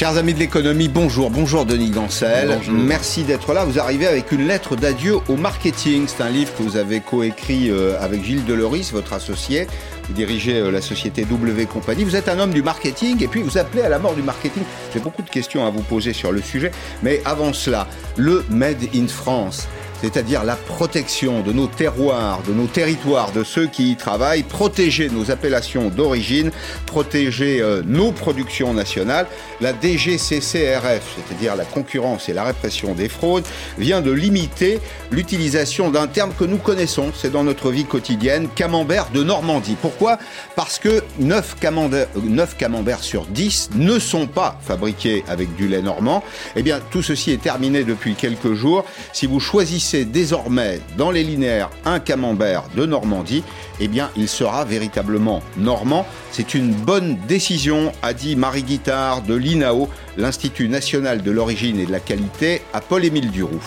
[0.00, 1.30] Chers amis de l'économie, bonjour.
[1.30, 2.58] Bonjour Denis Gancel.
[2.72, 3.66] Merci d'être là.
[3.66, 6.06] Vous arrivez avec une lettre d'adieu au marketing.
[6.06, 9.66] C'est un livre que vous avez coécrit euh, avec Gilles Deloris, votre associé.
[10.08, 12.04] Vous dirigez euh, la société W Compagnie.
[12.04, 14.62] Vous êtes un homme du marketing et puis vous appelez à la mort du marketing.
[14.94, 16.70] J'ai beaucoup de questions à vous poser sur le sujet.
[17.02, 17.86] Mais avant cela,
[18.16, 19.68] le Made in France
[20.02, 25.08] c'est-à-dire la protection de nos terroirs, de nos territoires, de ceux qui y travaillent, protéger
[25.10, 26.50] nos appellations d'origine,
[26.86, 29.26] protéger euh, nos productions nationales.
[29.60, 33.44] La DGCCRF, c'est-à-dire la concurrence et la répression des fraudes,
[33.78, 39.10] vient de limiter l'utilisation d'un terme que nous connaissons, c'est dans notre vie quotidienne, camembert
[39.12, 39.76] de Normandie.
[39.80, 40.18] Pourquoi?
[40.56, 45.82] Parce que 9 camemberts, 9 camemberts sur 10 ne sont pas fabriqués avec du lait
[45.82, 46.22] normand.
[46.56, 48.84] Eh bien, tout ceci est terminé depuis quelques jours.
[49.12, 53.42] Si vous choisissez désormais dans les linéaires un camembert de Normandie,
[53.80, 56.06] eh bien, il sera véritablement normand.
[56.30, 61.86] C'est une bonne décision, a dit Marie Guittard de l'INAO, l'Institut national de l'origine et
[61.86, 63.64] de la qualité, à Paul-Émile Duroux.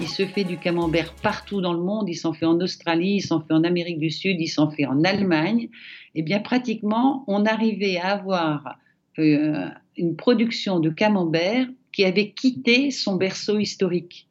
[0.00, 2.08] Il se fait du camembert partout dans le monde.
[2.08, 4.86] Il s'en fait en Australie, il s'en fait en Amérique du Sud, il s'en fait
[4.86, 5.70] en Allemagne.
[6.14, 8.78] Eh bien, pratiquement, on arrivait à avoir
[9.18, 14.27] euh, une production de camembert qui avait quitté son berceau historique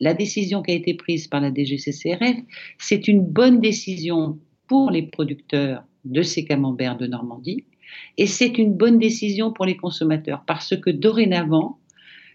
[0.00, 2.36] la décision qui a été prise par la DGCCRF,
[2.78, 7.64] c'est une bonne décision pour les producteurs de ces camemberts de Normandie
[8.16, 11.78] et c'est une bonne décision pour les consommateurs parce que dorénavant,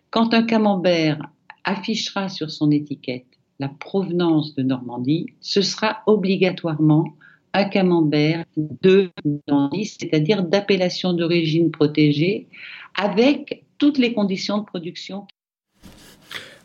[0.09, 1.19] quand un camembert
[1.63, 3.25] affichera sur son étiquette
[3.59, 7.05] la provenance de Normandie, ce sera obligatoirement
[7.53, 9.11] un camembert de
[9.47, 12.47] Normandie, c'est-à-dire d'appellation d'origine protégée,
[12.95, 15.27] avec toutes les conditions de production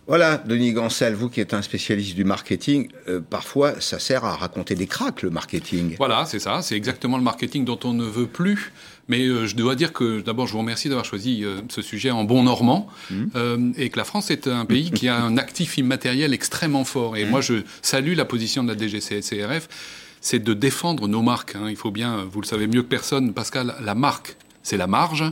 [0.08, 4.36] voilà, Denis Gancel, vous qui êtes un spécialiste du marketing, euh, parfois ça sert à
[4.36, 5.96] raconter des cracks, le marketing.
[5.98, 8.72] Voilà, c'est ça, c'est exactement le marketing dont on ne veut plus.
[9.08, 12.10] Mais euh, je dois dire que d'abord, je vous remercie d'avoir choisi euh, ce sujet
[12.10, 13.72] en bon normand mmh.
[13.76, 17.18] et que la France est un pays qui a un actif immatériel extrêmement fort.
[17.18, 17.30] Et mmh.
[17.30, 19.68] moi, je salue la position de la DGCRF,
[20.22, 21.54] c'est de défendre nos marques.
[21.54, 21.66] Hein.
[21.68, 24.36] Il faut bien, vous le savez mieux que personne, Pascal, la marque
[24.68, 25.24] c'est la marge.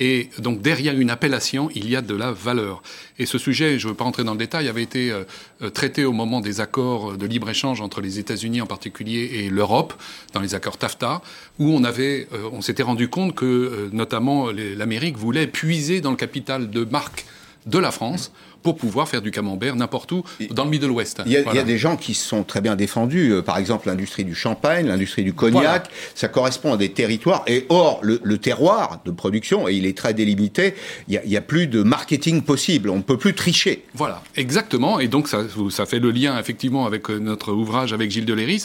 [0.00, 2.82] Et donc derrière une appellation, il y a de la valeur.
[3.18, 5.24] Et ce sujet, je ne veux pas rentrer dans le détail, avait été euh,
[5.62, 9.94] euh, traité au moment des accords de libre-échange entre les États-Unis en particulier et l'Europe,
[10.32, 11.22] dans les accords TAFTA,
[11.58, 16.16] où on avait, euh, on s'était rendu compte que notamment l'Amérique voulait puiser dans le
[16.16, 17.24] capital de marque
[17.66, 18.32] de la France
[18.64, 21.22] pour pouvoir faire du camembert n'importe où dans le Middle West.
[21.26, 24.34] Il y, a, des gens qui sont très bien défendus, euh, par exemple l'industrie du
[24.34, 29.68] champagne, l'industrie du cognac, ça correspond à des territoires, et or le, terroir de production,
[29.68, 30.74] et il est très délimité,
[31.08, 33.84] il n'y a, plus de marketing possible, on ne peut plus tricher.
[33.94, 38.10] Voilà, exactement, et donc ça, ça fait le lien effectivement avec euh, notre ouvrage avec
[38.10, 38.64] Gilles Deléris,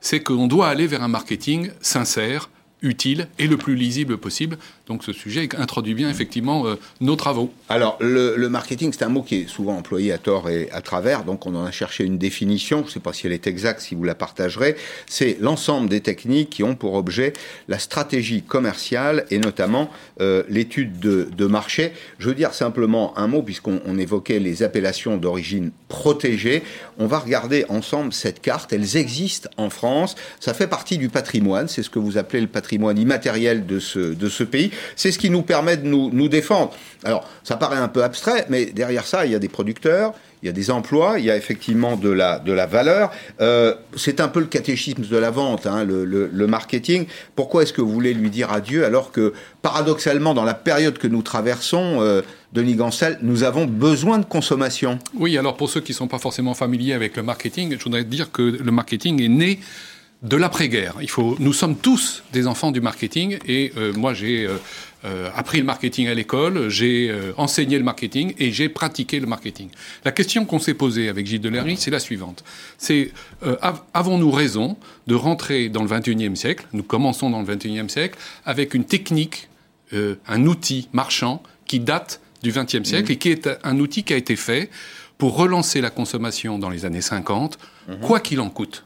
[0.00, 2.48] c'est qu'on doit aller vers un marketing sincère,
[2.82, 4.58] utile et le plus lisible possible.
[4.86, 7.52] Donc ce sujet introduit bien effectivement euh, nos travaux.
[7.68, 11.24] Alors le, marketing, c'est un mot qui est souvent employé à tort et à travers,
[11.24, 13.80] donc on en a cherché une définition, je ne sais pas si elle est exacte,
[13.80, 14.76] si vous la partagerez,
[15.06, 17.32] c'est l'ensemble des techniques qui ont pour objet
[17.68, 19.90] la stratégie commerciale et notamment
[20.20, 21.92] euh, l'étude de, de, marché.
[22.18, 26.62] Je veux dire simplement un mot, puisqu'on évoquait les appellations d'origine protégée,
[26.98, 31.68] on va regarder ensemble cette carte, elles existent en France, ça fait partie du patrimoine,
[31.68, 34.70] c'est ce que vous appelez le patrimoine immatériel de ce, de ce pays.
[34.96, 36.72] C'est ce qui nous permet de nous, nous défendre.
[37.04, 40.46] Alors, ça paraît un peu abstrait, mais derrière ça, il y a des producteurs, il
[40.46, 43.10] y a des emplois, il y a effectivement de la, de la valeur.
[43.40, 47.06] Euh, c'est un peu le catéchisme de la vente, hein, le, le, marketing.
[47.36, 49.32] Pourquoi est-ce que vous voulez lui dire adieu alors que,
[49.62, 54.98] paradoxalement, dans la période que nous traversons, euh, Denis Gancel, nous avons besoin de consommation?
[55.14, 58.04] Oui, alors pour ceux qui ne sont pas forcément familiers avec le marketing, je voudrais
[58.04, 59.60] dire que le marketing est né
[60.22, 60.96] de l'après-guerre.
[61.00, 64.58] Il faut, nous sommes tous des enfants du marketing et euh, moi j'ai euh,
[65.06, 69.70] euh, appris le marketing à l'école, j'ai enseigné le marketing et j'ai pratiqué le marketing.
[70.04, 72.44] La question qu'on s'est posée avec Gilles Deléry, c'est la suivante.
[72.76, 73.12] C'est
[73.94, 74.76] avons-nous raison
[75.06, 76.66] de rentrer dans le 21e siècle?
[76.74, 79.48] Nous commençons dans le 21e siècle avec une technique,
[79.92, 83.12] un outil marchand qui date du 20e siècle mmh.
[83.12, 84.68] et qui est un outil qui a été fait
[85.16, 87.58] pour relancer la consommation dans les années 50,
[87.88, 87.94] mmh.
[88.00, 88.84] quoi qu'il en coûte.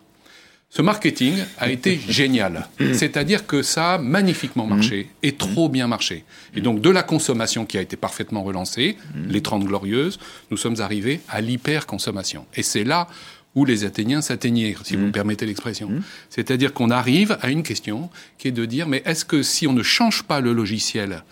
[0.77, 2.69] Ce marketing a été génial.
[2.95, 6.25] C'est-à-dire que ça a magnifiquement marché et trop bien marché.
[6.57, 8.97] Et donc de la consommation qui a été parfaitement relancée,
[9.29, 10.19] les 30 glorieuses,
[10.51, 12.47] nous sommes arrivés à l'hyper-consommation.
[12.57, 13.07] Et c'est là
[13.55, 15.93] où les Athéniens s'atteignaient, si vous me permettez l'expression.
[16.29, 19.75] C'est-à-dire qu'on arrive à une question qui est de dire, mais est-ce que si on
[19.75, 21.23] ne change pas le logiciel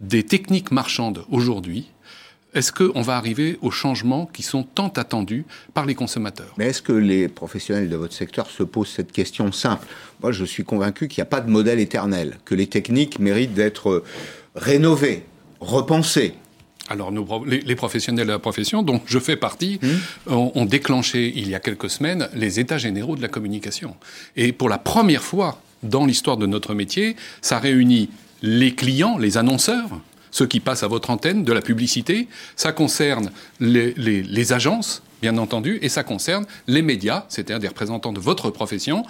[0.00, 1.90] des techniques marchandes aujourd'hui,
[2.56, 5.44] est-ce qu'on va arriver aux changements qui sont tant attendus
[5.74, 6.54] par les consommateurs?
[6.56, 9.86] Mais est-ce que les professionnels de votre secteur se posent cette question simple?
[10.22, 13.52] Moi, je suis convaincu qu'il n'y a pas de modèle éternel, que les techniques méritent
[13.52, 14.02] d'être
[14.54, 15.24] rénover,
[15.60, 16.32] repenser.
[16.88, 17.12] Alors,
[17.44, 20.32] les, professionnels de la profession, dont je fais partie, mmh.
[20.32, 23.96] ont, déclenché il y a quelques semaines les états généraux de la communication.
[24.34, 28.08] Et pour la première fois dans l'histoire de notre métier, ça réunit
[28.40, 29.90] les clients, les annonceurs,
[30.36, 35.78] ceux qui passent à votre antenne, de la publicité, ça concerne les, agences, bien entendu,
[35.80, 39.06] et ça concerne les médias, c'est-à-dire des représentants de votre profession,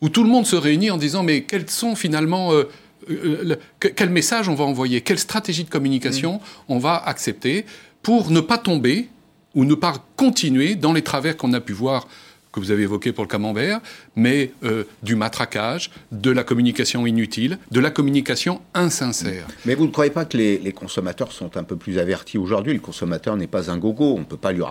[0.00, 2.52] où tout le monde se réunit en disant mais quels sont finalement...
[2.52, 2.68] Euh,
[3.10, 6.40] euh, quel message on va envoyer, quelle stratégie de communication mm.
[6.68, 7.64] on va accepter
[8.02, 9.08] pour ne pas tomber
[9.56, 12.06] ou ne pas continuer dans les travers qu'on a pu voir
[12.52, 13.80] que vous avez évoqué pour le camembert,
[14.16, 19.46] mais euh, du matraquage, de la communication inutile, de la communication insincère.
[19.64, 22.72] Mais vous ne croyez pas que les, consommateurs sont un peu plus avertis aujourd'hui?
[22.72, 24.62] Le consommateur n'est pas un gogo, on ne peut pas lui,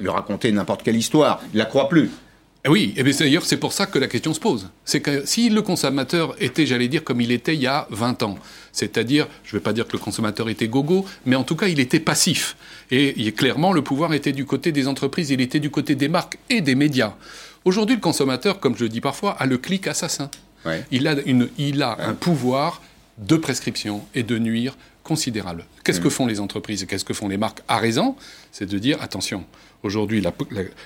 [0.00, 2.10] lui raconter n'importe quelle histoire, il ne la croit plus.
[2.66, 4.68] Eh oui, et d'ailleurs c'est pour ça que la question se pose.
[4.84, 8.24] C'est que si le consommateur était, j'allais dire, comme il était il y a 20
[8.24, 8.36] ans,
[8.72, 11.68] c'est-à-dire, je ne vais pas dire que le consommateur était gogo, mais en tout cas
[11.68, 12.56] il était passif.
[12.90, 16.38] Et clairement, le pouvoir était du côté des entreprises, il était du côté des marques
[16.50, 17.14] et des médias.
[17.64, 20.28] Aujourd'hui, le consommateur, comme je le dis parfois, a le clic assassin.
[20.90, 22.82] Il, a une, il a un pouvoir
[23.18, 25.66] de prescription et de nuire considérable.
[25.84, 26.10] Qu'est-ce que mm.
[26.10, 28.16] font les entreprises et qu'est-ce que font les marques à raison?
[28.50, 29.44] C'est de dire attention,
[29.86, 30.22] aujourd'hui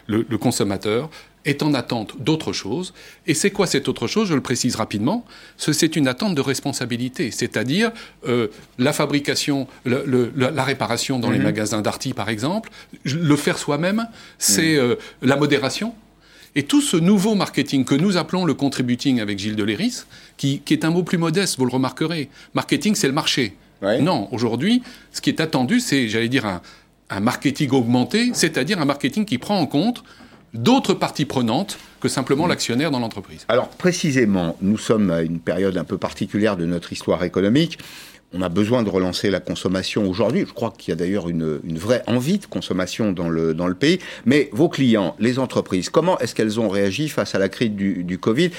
[0.06, 1.10] le, consommateur
[1.44, 2.92] est en attente d'autre chose.
[3.26, 4.28] Et c'est quoi cette autre chose?
[4.28, 5.24] Je le précise rapidement.
[5.56, 7.90] C'est une attente de responsabilité, c'est-à-dire
[8.28, 8.48] euh,
[8.78, 11.44] la fabrication, la réparation dans les mhm.
[11.44, 12.70] magasins d'arty, par exemple,
[13.04, 14.06] le faire soi-même,
[14.38, 14.80] c'est mhm.
[14.80, 15.94] euh, la modération.
[16.56, 20.04] Et tout ce nouveau marketing que nous appelons le contributing avec Gilles Deléris,
[20.36, 22.28] qui, qui est un mot plus modeste, vous le remarquerez.
[22.54, 23.54] Marketing, c'est le marché.
[23.82, 24.82] Non, aujourd'hui,
[25.12, 26.60] ce qui est attendu, c'est, j'allais dire, un,
[27.10, 30.02] un marketing augmenté, c'est-à-dire un marketing qui prend en compte
[30.54, 33.44] d'autres parties prenantes que simplement l'actionnaire dans l'entreprise.
[33.48, 37.78] Alors précisément, nous sommes à une période un peu particulière de notre histoire économique.
[38.32, 40.44] On a besoin de relancer la consommation aujourd'hui.
[40.46, 43.74] Je crois qu'il y a d'ailleurs une, vraie envie de consommation dans le, dans le
[43.74, 43.98] pays.
[44.24, 48.04] Mais vos clients, les entreprises, comment est-ce qu'elles ont réagi face à la crise du,
[48.04, 48.50] du Covid?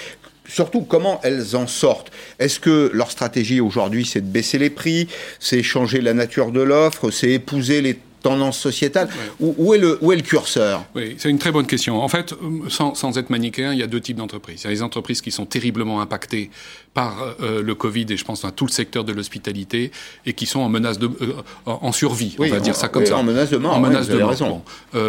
[0.46, 2.12] Surtout comment elles en sortent?
[2.38, 5.08] Est-ce que leur stratégie aujourd'hui, c'est de baisser les prix,
[5.40, 9.10] c'est changer la nature de l'offre, c'est épouser les tendance sociétale
[9.40, 10.86] où, est le, où est le curseur?
[10.96, 12.02] Oui, c'est une très bonne question.
[12.02, 14.62] En fait, euh, sans, sans être manichéen, il y a deux types d'entreprises.
[14.62, 16.50] Il y a les entreprises qui sont terriblement impactées
[16.94, 19.92] par euh, le Covid, et je pense à tout le secteur de l'hospitalité,
[20.26, 21.34] et qui sont en menace de, euh,
[21.66, 23.18] en survie, on va dire ça comme ça.
[23.18, 23.76] En menace de mort.
[23.76, 24.64] En menace de mort.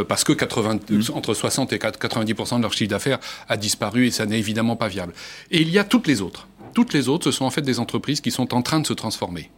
[0.08, 1.00] parce que 80, mm.
[1.14, 3.18] entre 60 et 90% de leur chiffre d'affaires
[3.48, 5.12] a disparu, et ça n'est évidemment pas viable.
[5.50, 6.46] Et il y a toutes les autres.
[6.74, 8.94] Toutes les autres, ce sont en fait des entreprises qui sont en train de se
[8.94, 9.50] transformer.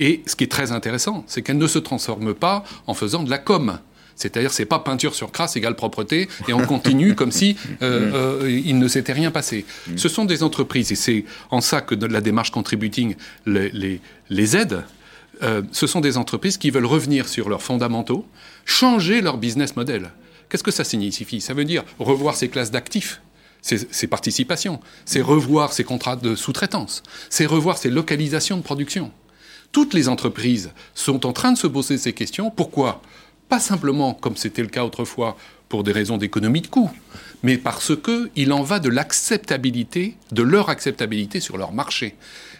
[0.00, 3.30] Et ce qui est très intéressant, c'est qu'elle ne se transforme pas en faisant de
[3.30, 3.78] la com.
[4.16, 8.50] C'est-à-dire, c'est pas peinture sur crasse égale propreté, et on continue comme si euh, euh,
[8.50, 9.64] il ne s'était rien passé.
[9.96, 13.14] Ce sont des entreprises, et c'est en ça que la démarche contributing
[13.46, 14.84] les, aide.
[15.42, 18.26] Euh, ce sont des entreprises qui veulent revenir sur leurs fondamentaux,
[18.66, 20.10] changer leur business model.
[20.50, 21.40] Qu'est-ce que ça signifie?
[21.40, 23.22] Ça veut dire revoir ses classes d'actifs,
[23.62, 29.12] ses, participations, c'est revoir ses contrats de sous-traitance, c'est revoir ses localisations de production.
[29.72, 32.50] Toutes les entreprises sont en train de se poser ces questions.
[32.50, 33.02] Pourquoi?
[33.48, 35.36] Pas simplement, comme c'était le cas autrefois,
[35.68, 36.90] pour des raisons d'économie de coût,
[37.44, 42.16] mais parce qu'il en va de l'acceptabilité, de leur acceptabilité sur leur marché.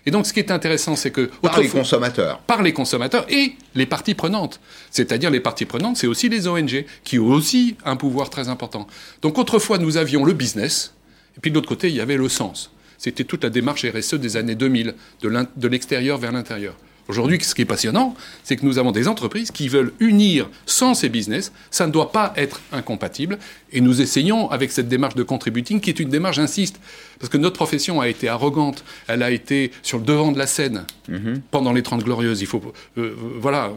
[0.07, 1.29] Et donc, ce qui est intéressant, c'est que...
[1.43, 2.39] Par les consommateurs.
[2.47, 4.61] Par les consommateurs et les parties prenantes.
[4.93, 8.87] C'est-à-dire, les parties prenantes, c'est aussi les ONG, qui ont aussi un pouvoir très important.
[9.23, 10.95] Donc, autrefois, nous avions le business,
[11.37, 12.71] et puis de l'autre côté, il y avait le sens.
[12.97, 16.77] C'était toute la démarche RSE des années 2000, de l'extérieur vers l'intérieur.
[17.11, 18.15] Aujourd'hui, ce qui est passionnant,
[18.45, 21.51] c'est que nous avons des entreprises qui veulent unir sens et business.
[21.73, 23.37] Ça ne doit pas être incompatible.
[23.73, 26.79] Et nous essayons, avec cette démarche de contributing, qui est une démarche, j'insiste,
[27.19, 30.47] parce que notre profession a été arrogante, elle a été sur le devant de la
[30.47, 31.43] scène mhm.
[31.51, 32.43] pendant les Trente Glorieuses.
[32.43, 32.63] Il faut,
[32.97, 33.73] euh, euh, voilà,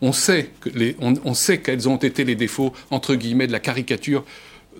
[0.00, 3.60] on, sait que les, on, sait quels ont été les défauts, entre guillemets, de la
[3.60, 4.24] caricature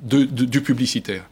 [0.01, 1.25] du publicitaire.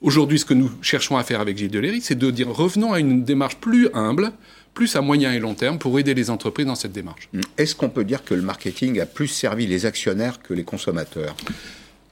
[0.00, 2.98] Aujourd'hui, ce que nous cherchons à faire avec Gilles Deléry, c'est de dire revenons à
[3.00, 4.32] une démarche plus humble,
[4.74, 7.28] plus à moyen et long terme pour aider les entreprises dans cette démarche.
[7.56, 11.36] Est-ce qu'on peut dire que le marketing a plus servi les actionnaires que les consommateurs?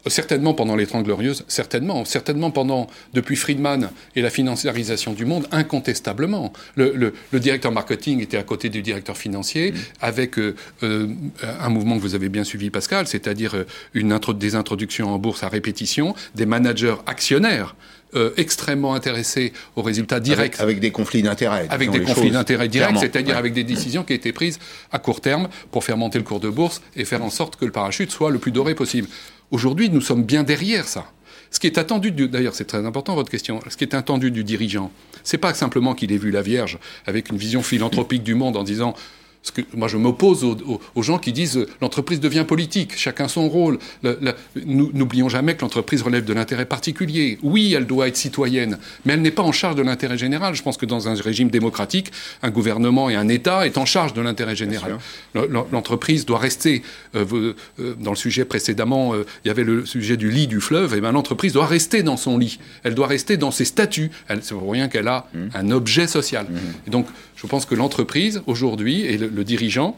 [0.08, 2.04] Certainement pendant les Trente Glorieuses, certainement.
[2.04, 6.52] Certainement pendant, depuis Friedman et la financiarisation du monde, incontestablement.
[6.74, 9.76] Le, directeur marketing était à côté du directeur financier mm.
[10.00, 11.06] avec euh, euh,
[11.60, 13.64] un mouvement que vous avez bien suivi, Pascal, c'est-à-dire euh,
[13.94, 17.76] une des introductions en bourse à répétition, des managers actionnaires
[18.14, 20.60] euh, extrêmement intéressés aux résultats directs.
[20.60, 21.66] Avec, des conflits d'intérêts.
[21.70, 24.58] Avec des conflits d'intérêts directs, c'est-à-dire avec des décisions qui étaient prises
[24.90, 27.64] à court terme pour faire monter le cours de bourse et faire en sorte que
[27.64, 29.08] le parachute soit le plus doré possible.
[29.50, 31.10] Aujourd'hui, nous sommes bien derrière ça.
[31.50, 33.60] Ce qui est attendu, d'ailleurs, c'est très important votre question.
[33.68, 34.90] Ce qui est attendu du dirigeant,
[35.22, 38.62] c'est pas simplement qu'il ait vu la Vierge avec une vision philanthropique du monde en
[38.62, 38.94] disant
[39.42, 43.78] Parce que moi, je m'oppose aux, gens qui disent l'entreprise devient politique, chacun son rôle.
[44.64, 47.38] N'oublions jamais que l'entreprise relève de l'intérêt particulier.
[47.42, 50.54] Oui, elle doit être citoyenne, mais elle n'est pas en charge de l'intérêt général.
[50.54, 54.14] Je pense que dans un régime démocratique, un gouvernement et un État est en charge
[54.14, 54.98] de l'intérêt général.
[55.34, 56.82] L'entreprise doit rester.
[57.16, 60.60] Euh, euh, dans le sujet précédemment, euh, il y avait le sujet du lit du
[60.60, 60.94] fleuve.
[60.94, 62.60] Et bien, l'entreprise doit rester dans son lit.
[62.84, 64.10] Elle doit rester dans ses statuts.
[64.28, 65.38] C'est pour rien qu'elle a mmh.
[65.54, 66.46] un objet social.
[66.48, 66.58] Mmh.
[66.86, 67.06] Et donc,
[67.42, 69.96] je pense que l'entreprise aujourd'hui et le, le dirigeant,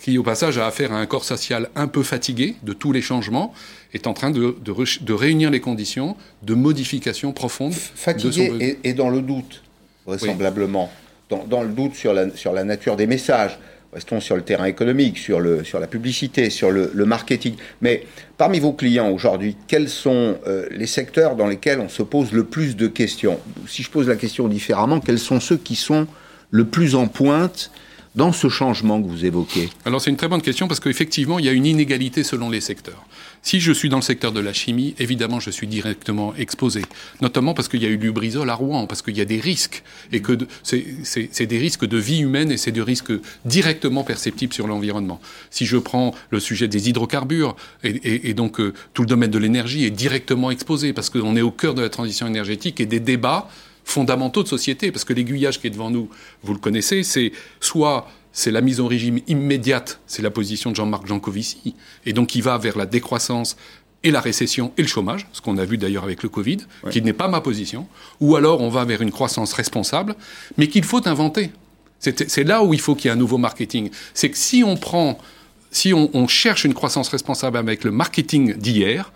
[0.00, 3.00] qui au passage a affaire à un corps social un peu fatigué de tous les
[3.00, 3.54] changements,
[3.94, 7.72] est en train de, de, réunir les conditions de modification profonde.
[7.72, 8.76] Fatigué de son...
[8.84, 9.62] et, dans le doute,
[10.06, 10.90] vraisemblablement.
[11.30, 13.58] Dans, dans, le doute sur la, sur la nature des messages.
[13.94, 17.54] Restons sur le terrain économique, sur, le, sur la publicité, sur le, le marketing.
[17.80, 18.04] Mais
[18.36, 22.42] parmi vos clients aujourd'hui, quels sont euh, les secteurs dans lesquels on se pose le
[22.42, 23.38] plus de questions?
[23.68, 26.08] Si je pose la question différemment, quels sont ceux qui sont
[26.50, 27.70] le plus en pointe
[28.14, 31.44] dans ce changement que vous évoquez Alors c'est une très bonne question parce qu'effectivement, il
[31.44, 33.04] y a une inégalité selon les secteurs.
[33.42, 36.82] Si je suis dans le secteur de la chimie, évidemment, je suis directement exposé,
[37.20, 39.82] notamment parce qu'il y a eu Lubrizol à Rouen, parce qu'il y a des risques,
[40.12, 43.12] et que c'est des risques de vie humaine et c'est des risques
[43.44, 45.20] directement perceptibles sur l'environnement.
[45.50, 49.84] Si je prends le sujet des hydrocarbures, et, donc euh, tout le domaine de l'énergie
[49.84, 53.50] est directement exposé, parce qu'on est au cœur de la transition énergétique et des débats
[53.84, 56.08] fondamentaux de société, parce que l'aiguillage qui est devant nous,
[56.42, 60.76] vous le connaissez, c'est soit c'est la mise en régime immédiate, c'est la position de
[60.76, 61.74] Jean-Marc Jancovici,
[62.04, 63.56] et donc il va vers la décroissance
[64.02, 66.58] et la récession et le chômage, ce qu'on a vu d'ailleurs avec le Covid,
[66.90, 67.86] qui n'est pas ma position,
[68.20, 70.16] ou alors on va vers une croissance responsable,
[70.58, 71.52] mais qu'il faut inventer.
[72.00, 73.88] C'est là où il faut qu'il y ait un nouveau marketing.
[74.12, 75.18] C'est que si on prend,
[75.70, 79.10] si on cherche une croissance responsable avec le marketing d'hier,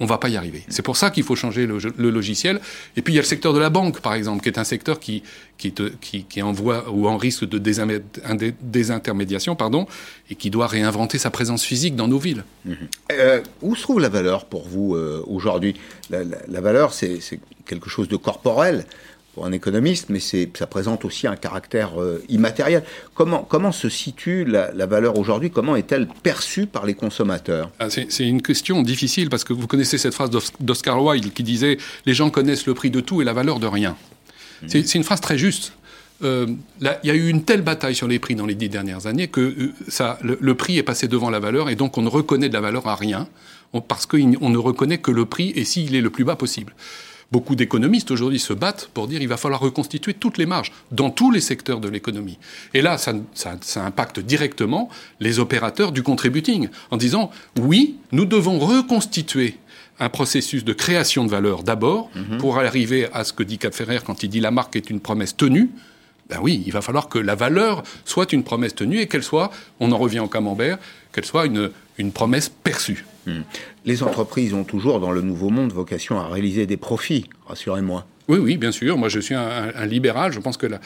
[0.00, 0.64] on va pas y arriver.
[0.68, 1.78] C'est pour ça qu'il faut changer le,
[2.10, 2.60] logiciel.
[2.96, 4.64] Et puis il y a le secteur de la banque, par exemple, qui est un
[4.64, 5.22] secteur qui,
[5.56, 9.86] qui, qui, qui envoie ou en risque de désintermédiation, pardon,
[10.30, 12.44] et qui doit réinventer sa présence physique dans nos villes.
[12.64, 12.76] Mhm.
[13.12, 15.74] Euh, où se trouve la valeur pour vous euh, aujourd'hui?
[16.10, 17.20] La, valeur, c'est
[17.64, 18.86] quelque chose de corporel
[19.34, 22.84] pour un économiste, mais ça présente aussi un caractère euh, immatériel.
[23.14, 25.50] Comment, comment se situe la, valeur aujourd'hui?
[25.50, 27.70] Comment est-elle perçue par les consommateurs?
[27.80, 31.78] Ah, C'est une question difficile parce que vous connaissez cette phrase d'Oscar Wilde qui disait
[32.06, 33.96] Les gens connaissent le prix de tout et la valeur de rien.
[34.62, 34.66] Mmh.
[34.68, 35.72] C'est une phrase très juste.
[36.22, 36.46] Euh,
[36.80, 39.26] il y a eu une telle bataille sur les prix dans les dix dernières années
[39.26, 42.48] que euh, ça, le, prix est passé devant la valeur et donc on ne reconnaît
[42.48, 43.28] de la valeur à rien
[43.88, 46.72] parce qu'on ne reconnaît que le prix et s'il est le plus bas possible.
[47.34, 51.10] Beaucoup d'économistes aujourd'hui se battent pour dire qu'il va falloir reconstituer toutes les marges dans
[51.10, 52.38] tous les secteurs de l'économie.
[52.74, 53.12] Et là, ça,
[53.84, 54.88] impacte directement
[55.18, 59.58] les opérateurs du contributing en disant oui, nous devons reconstituer
[59.98, 62.38] un processus de création de valeur d'abord mhm.
[62.38, 65.00] pour arriver à ce que dit Cap Ferrer quand il dit la marque est une
[65.00, 65.70] promesse tenue.
[66.30, 69.50] Ben oui, il va falloir que la valeur soit une promesse tenue et qu'elle soit,
[69.80, 70.78] on en revient au camembert,
[71.12, 73.04] qu'elle soit une, une promesse perçue.
[73.26, 73.42] Hmm.
[73.84, 78.06] Les entreprises ont toujours, dans le nouveau monde, vocation à réaliser des profits, rassurez-moi.
[78.28, 78.96] Oui, oui, bien sûr.
[78.96, 80.32] Moi, je suis un, libéral.
[80.32, 80.80] Je pense que la,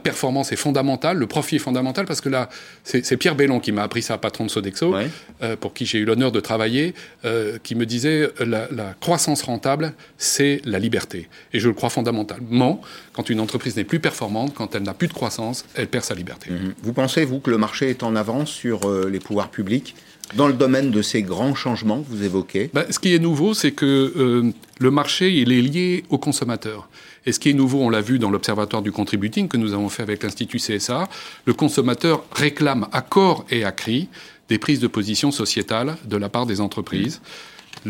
[0.00, 2.48] performance est fondamentale, le profit est fondamental, parce que là,
[2.84, 4.94] c'est Pierre Bellon qui m'a appris ça, patron de Sodexo,
[5.42, 6.94] euh, pour qui j'ai eu l'honneur de travailler,
[7.24, 11.28] euh, qui me disait la, la croissance rentable, c'est la liberté.
[11.52, 12.82] Et je le crois fondamentalement.
[13.12, 16.14] Quand une entreprise n'est plus performante, quand elle n'a plus de croissance, elle perd sa
[16.14, 16.50] liberté.
[16.50, 16.74] Mhm.
[16.82, 19.94] Vous pensez, vous, que le marché est en avance sur euh, les pouvoirs publics
[20.34, 23.54] dans le domaine de ces grands changements que vous évoquez bah, Ce qui est nouveau,
[23.54, 26.88] c'est que euh, le marché il est lié au consommateur.
[27.24, 29.88] Et ce qui est nouveau, on l'a vu dans l'Observatoire du contributing que nous avons
[29.88, 31.08] fait avec l'Institut CSA,
[31.44, 34.08] le consommateur réclame à corps et à cri
[34.48, 37.20] des prises de position sociétales de la part des entreprises.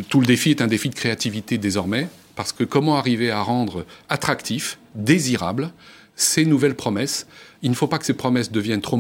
[0.09, 3.85] Tout le défi est un défi de créativité désormais, parce que comment arriver à rendre
[4.09, 5.73] attractif, désirable,
[6.15, 7.27] ces nouvelles promesses?
[7.63, 8.97] Il ne faut pas que ces promesses deviennent trop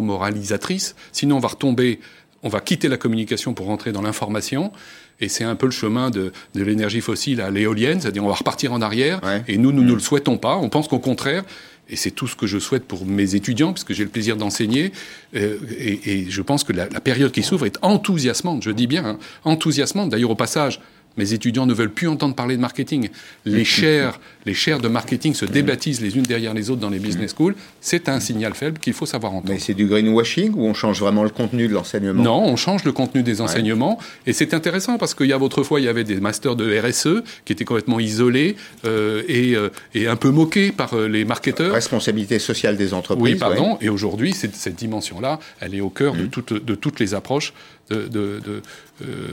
[0.00, 2.00] moralisatrices, sinon on va retomber
[2.42, 4.72] on va quitter la communication pour rentrer dans l'information.
[5.20, 8.72] Et c'est un peu le chemin de, l'énergie fossile à l'éolienne, c'est-à-dire on va repartir
[8.72, 9.20] en arrière.
[9.48, 10.56] Et nous, nous ne le souhaitons pas.
[10.56, 11.44] On pense qu'au contraire,
[11.90, 14.92] et c'est tout ce que je souhaite pour mes étudiants, puisque j'ai le plaisir d'enseigner.
[15.34, 19.18] Euh, et, je pense que la, période qui s'ouvre est enthousiasmante, je dis bien, hein,
[19.44, 20.10] enthousiasmante.
[20.10, 20.80] D'ailleurs, au passage,
[21.16, 23.08] mes étudiants ne veulent plus entendre parler de marketing.
[23.44, 26.98] Les chaires, les chaires de marketing se débaptisent les unes derrière les autres dans les
[26.98, 27.54] business schools.
[27.80, 29.52] C'est un signal faible qu'il faut savoir entendre.
[29.52, 32.22] Mais c'est du greenwashing ou on change vraiment le contenu de l'enseignement?
[32.22, 33.98] Non, on change le contenu des enseignements.
[34.26, 37.22] Et c'est intéressant parce qu'il y a autrefois, il y avait des masters de RSE
[37.44, 41.72] qui étaient complètement isolés euh, euh, et, un peu moqués par euh, les marketeurs.
[41.72, 43.34] Responsabilité sociale des entreprises.
[43.34, 43.78] Oui, pardon.
[43.80, 46.26] Et aujourd'hui, cette, dimension-là, elle est au cœur de,
[46.58, 47.52] de, toutes les approches
[47.90, 48.62] de,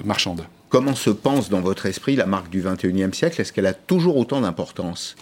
[0.04, 0.46] marchandes.
[0.70, 3.40] Comment se pense dans votre esprit la marque du 21e siècle?
[3.40, 5.16] Est-ce qu'elle a toujours autant d'importance?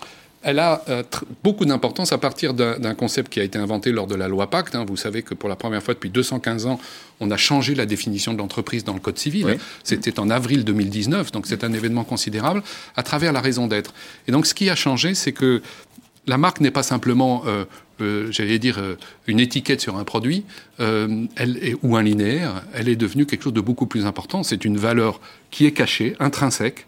[0.44, 1.04] Elle a euh,
[1.42, 4.76] beaucoup d'importance à partir d'un concept qui a été inventé lors de la loi Pacte.
[4.76, 4.84] Hein.
[4.86, 6.80] Vous savez que pour la première fois depuis 215 ans,
[7.22, 9.58] on a changé la définition de l'entreprise dans le Code civil.
[9.84, 12.62] C'était en avril 2019, donc c'est un événement considérable
[12.98, 13.94] à travers la raison d'être.
[14.28, 15.62] Et donc ce qui a changé, c'est que
[16.28, 17.66] la marque n'est pas simplement, euh,
[18.02, 18.82] euh, j'allais dire,
[19.28, 20.46] une étiquette sur un produit
[20.80, 24.44] ou un linéaire, elle est devenue quelque chose de beaucoup plus important.
[24.44, 25.20] C'est une valeur
[25.52, 26.88] qui est cachée, intrinsèque,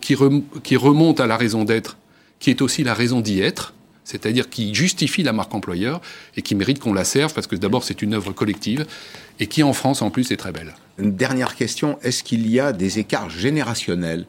[0.00, 0.16] qui,
[0.62, 1.96] qui remonte à la raison d'être
[2.44, 3.72] qui est aussi la raison d'y être,
[4.04, 6.02] c'est-à-dire qui justifie la marque employeur
[6.36, 8.84] et qui mérite qu'on la serve parce que d'abord c'est une œuvre collective
[9.40, 10.74] et qui en France en plus est très belle.
[10.98, 14.26] Une dernière question, est-ce qu'il y a des écarts générationnels?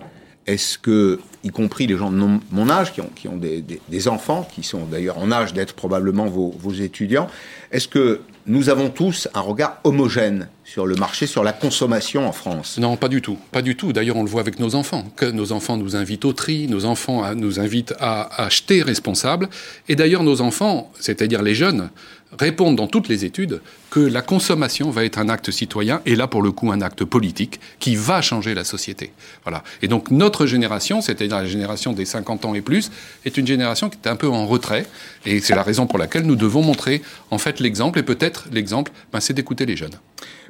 [0.47, 2.17] Est-ce que, y compris les gens de
[2.51, 6.25] mon âge, qui ont, qui ont des, enfants, qui sont d'ailleurs en âge d'être probablement
[6.25, 7.27] vos, vos étudiants,
[7.71, 12.31] est-ce que nous avons tous un regard homogène sur le marché, sur la consommation en
[12.31, 12.77] France?
[12.79, 13.37] Non, pas du tout.
[13.51, 13.93] Pas du tout.
[13.93, 15.03] D'ailleurs, on le voit avec nos enfants.
[15.15, 19.49] Que nos enfants nous invitent au tri, nos enfants nous invitent à acheter responsable.
[19.87, 21.89] Et d'ailleurs, nos enfants, c'est-à-dire les jeunes,
[22.31, 26.27] répondent dans toutes les études que la consommation va être un acte citoyen et là
[26.27, 29.11] pour le coup un acte politique qui va changer la société.
[29.43, 29.63] Voilà.
[29.81, 32.91] Et donc notre génération, c'est-à-dire la génération des 50 ans et plus,
[33.25, 34.85] est une génération qui est un peu en retrait
[35.25, 37.01] et c'est la raison pour laquelle nous devons montrer
[37.31, 39.95] en fait l'exemple et peut-être l'exemple, ben, c'est d'écouter les jeunes.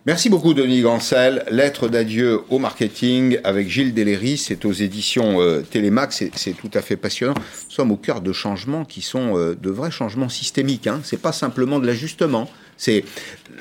[0.08, 1.44] Merci beaucoup Denis Gancel.
[1.50, 4.38] Lettre d'adieu au marketing avec Gilles Deléry.
[4.38, 6.26] C'est aux éditions euh, Télémax.
[6.36, 7.34] C'est tout à fait passionnant.
[7.34, 10.86] Nous sommes au cœur de changements qui sont euh, de vrais changements systémiques.
[10.86, 11.00] Hein.
[11.04, 12.48] C'est pas simplement de l'ajustement.
[12.78, 13.04] C'est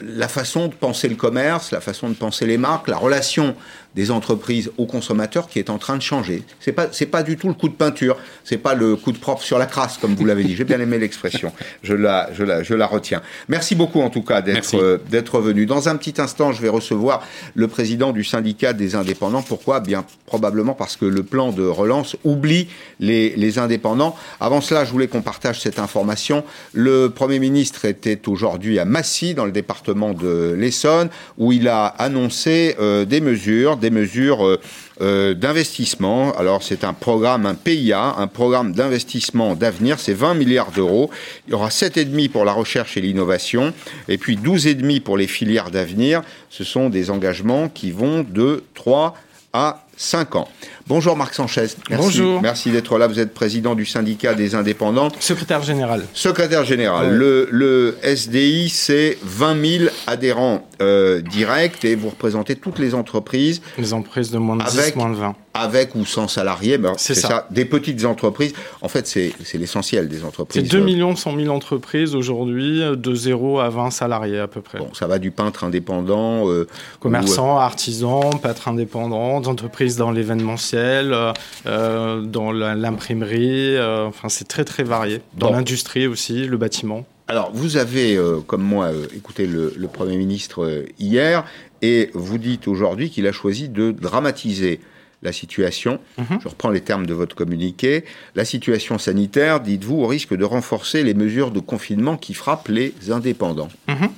[0.03, 3.57] la façon de penser le commerce, la façon de penser les marques, la relation
[3.95, 6.43] des entreprises aux consommateurs qui est en train de changer.
[6.61, 9.19] C'est pas c'est pas du tout le coup de peinture, c'est pas le coup de
[9.19, 10.57] propre sur la crasse comme vous l'avez dit.
[10.57, 11.53] J'ai bien aimé l'expression.
[11.83, 13.23] Je la je la je la retiens.
[13.49, 15.67] Merci beaucoup en tout cas d'être euh, d'être venu.
[15.67, 19.43] Dans un petit instant, je vais recevoir le président du syndicat des indépendants.
[19.43, 19.81] Pourquoi?
[19.81, 22.69] Bien probablement parce que le plan de relance oublie
[23.01, 24.17] les les indépendants.
[24.41, 26.45] Avant cela, je voulais qu'on partage cette information.
[26.73, 31.87] Le Premier ministre était aujourd'hui à Massy dans le département de l'Essonne où il a
[31.87, 34.61] annoncé euh, des mesures des mesures euh,
[35.03, 36.33] euh, d'investissement.
[36.37, 41.11] Alors c'est un programme, un PIA, un programme d'investissement d'avenir, c'est 20 milliards d'euros.
[41.47, 43.75] Il y aura 7,5 pour la recherche et l'innovation,
[44.09, 46.23] et puis 12,5 pour les filières d'avenir.
[46.49, 49.15] Ce sont des engagements qui vont de 3
[49.53, 50.49] à 5 ans.
[50.87, 51.69] Bonjour Marc Sanchez.
[51.89, 52.05] Merci.
[52.05, 52.43] Bonjour.
[52.43, 53.07] Merci d'être là.
[53.07, 55.09] Vous êtes président du syndicat des indépendants.
[55.19, 56.05] Secrétaire général.
[56.13, 57.15] Secrétaire général.
[57.15, 63.63] Le, SDI, c'est 20 000 adhérents euh, directs et vous représentez toutes les entreprises.
[63.79, 66.79] Les entreprises de moins de 10, moins de 20 avec ou sans salariés.
[66.79, 67.47] Ben, c'est ça.
[67.51, 68.53] Des petites entreprises.
[68.83, 70.63] En fait, c'est l'essentiel des entreprises.
[70.63, 74.79] C'est 2 millions 100 000 entreprises aujourd'hui, de 0 à 20 salariés à peu près.
[74.79, 76.51] Bon, ça va du peintre indépendant.
[76.51, 76.67] Euh,
[76.99, 81.33] Commerçants, artisans, peintres indépendants, entreprises dans l'événementiel, euh,
[81.67, 83.79] euh, dans l'imprimerie.
[83.81, 85.23] enfin, c'est très très varié.
[85.35, 87.07] Dans l'industrie aussi, le bâtiment.
[87.29, 91.45] Alors, vous avez, comme moi, écouté le, le Premier ministre hier,
[91.81, 94.81] et vous dites aujourd'hui qu'il a choisi de dramatiser
[95.25, 96.39] la situation, mhm.
[96.43, 101.03] je reprends les termes de votre communiqué, la situation sanitaire, dites-vous, au risque de renforcer
[101.03, 103.71] les mesures de confinement qui frappent les indépendants.
[103.89, 104.11] Mhm.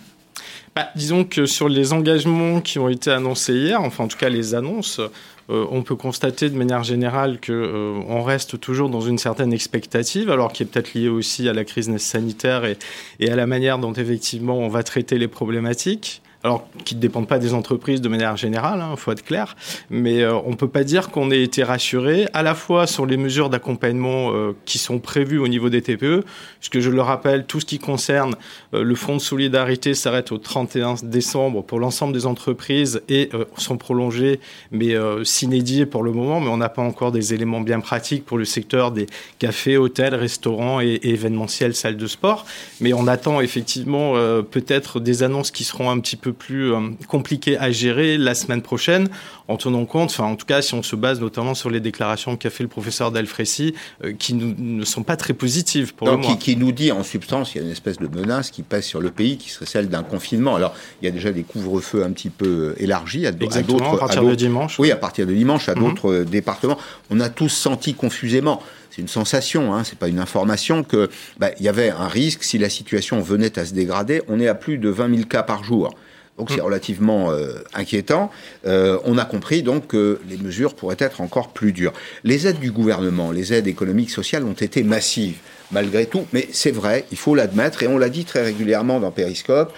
[0.74, 4.28] Bah, disons que sur les engagements qui ont été annoncés hier, enfin en tout cas
[4.28, 5.00] les annonces,
[5.48, 9.54] euh, on peut constater de manière générale que euh, on reste toujours dans une certaine
[9.54, 12.76] expectative, alors qui est peut-être liée aussi à la crise sanitaire et,
[13.20, 17.26] et, à la manière dont effectivement on va traiter les problématiques alors qui ne dépendent
[17.26, 19.56] pas des entreprises de manière générale, il hein, faut être clair,
[19.90, 23.04] mais euh, on ne peut pas dire qu'on ait été rassuré à la fois sur
[23.04, 26.24] les mesures d'accompagnement euh, qui sont prévues au niveau des TPE,
[26.60, 28.36] puisque je le rappelle, tout ce qui concerne
[28.74, 33.76] euh, le fonds de solidarité s'arrête au 31 décembre pour l'ensemble des entreprises et sont
[33.76, 34.38] prolongés,
[34.70, 38.38] mais s'inédiés pour le moment, mais on n'a pas encore des éléments bien pratiques pour
[38.38, 39.06] le secteur des
[39.38, 42.46] cafés, hôtels, restaurants et, et événementiels, salles de sport,
[42.80, 44.14] mais on attend effectivement
[44.50, 48.62] peut-être des annonces qui seront un petit peu plus euh, compliqué à gérer la semaine
[48.62, 49.08] prochaine,
[49.48, 52.36] en tenant compte, enfin en tout cas si on se base notamment sur les déclarations
[52.36, 56.38] qu'a fait le professeur Delfrécy, euh, qui ne sont pas très positives pour le qui,
[56.38, 59.00] qui, nous dit en substance, il y a une espèce de menace qui pèse sur
[59.00, 60.56] le pays, qui serait celle d'un confinement.
[60.56, 63.56] Alors il y a déjà des couvre-feux un petit peu euh, élargis à, d'autres.
[63.56, 64.78] À partir de dimanche.
[64.78, 65.78] Oui, à partir de dimanche à mmh.
[65.78, 66.78] d'autres départements.
[67.10, 68.60] On a tous senti confusément
[68.96, 72.42] c'est une sensation, hein, c'est pas une information que bah, il y avait un risque
[72.42, 74.22] si la situation venait à se dégrader.
[74.26, 75.90] On est à plus de 20 000 cas par jour.
[76.38, 76.64] Donc c'est mm.
[76.64, 78.30] relativement euh, inquiétant.
[78.66, 81.92] Euh, on a compris donc que les mesures pourraient être encore plus dures.
[82.24, 85.36] Les aides du gouvernement, les aides économiques sociales ont été massives
[85.72, 89.10] malgré tout, mais c'est vrai, il faut l'admettre et on l'a dit très régulièrement dans
[89.10, 89.72] Périscope.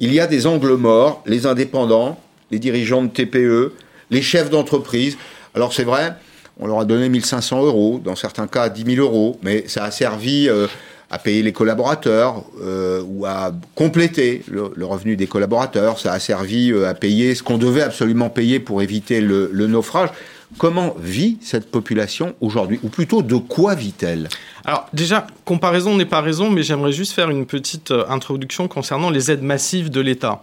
[0.00, 3.72] Il y a des angles morts, les indépendants, les dirigeants de TPE,
[4.10, 5.16] les chefs d'entreprise.
[5.54, 6.14] Alors c'est vrai,
[6.58, 9.90] on leur a donné 1500 euros, dans certains cas 10 000 euros, mais ça a
[9.90, 10.66] servi euh,
[11.10, 16.72] à payer les collaborateurs euh, ou à compléter le, revenu des collaborateurs, ça a servi
[16.84, 20.10] à payer ce qu'on devait absolument payer pour éviter le, le naufrage.
[20.56, 22.80] Comment vit cette population aujourd'hui?
[22.82, 24.28] Ou plutôt, de quoi vit-elle?
[24.64, 29.30] Alors déjà, comparaison n'est pas raison, mais j'aimerais juste faire une petite introduction concernant les
[29.30, 30.40] aides massives de l'État.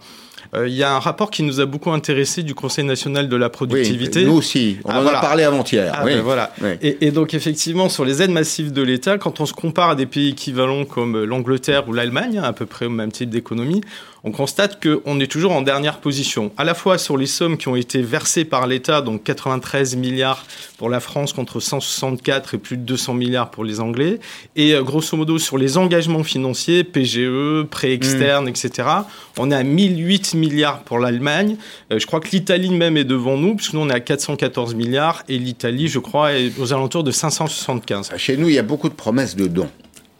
[0.54, 3.36] Euh, il y a un rapport qui nous a beaucoup intéressé du Conseil national de
[3.36, 4.24] la productivité.
[4.24, 5.92] nous aussi, on ah, en a parlé avant-hier.
[5.96, 6.52] Ah, ben voilà.
[6.82, 10.06] Et, donc effectivement, sur les aides massives de l'État, quand on se compare à des
[10.06, 13.80] pays équivalents comme l'Angleterre ou l'Allemagne, à peu près au même type d'économie,
[14.26, 17.68] on constate qu'on est toujours en dernière position, à la fois sur les sommes qui
[17.68, 20.44] ont été versées par l'État, donc 93 milliards
[20.78, 24.18] pour la France contre 164 et plus de 200 milliards pour les Anglais,
[24.56, 28.88] et euh, grosso modo sur les engagements financiers, PGE, prêts externes, etc.,
[29.38, 31.56] on est à 1008 milliards pour l'Allemagne.
[31.92, 34.74] Euh, je crois que l'Italie même est devant nous, puisque nous on est à 414
[34.74, 38.10] milliards, et l'Italie, je crois, est aux alentours de 575.
[38.16, 39.70] Chez nous, il y a beaucoup de promesses de dons.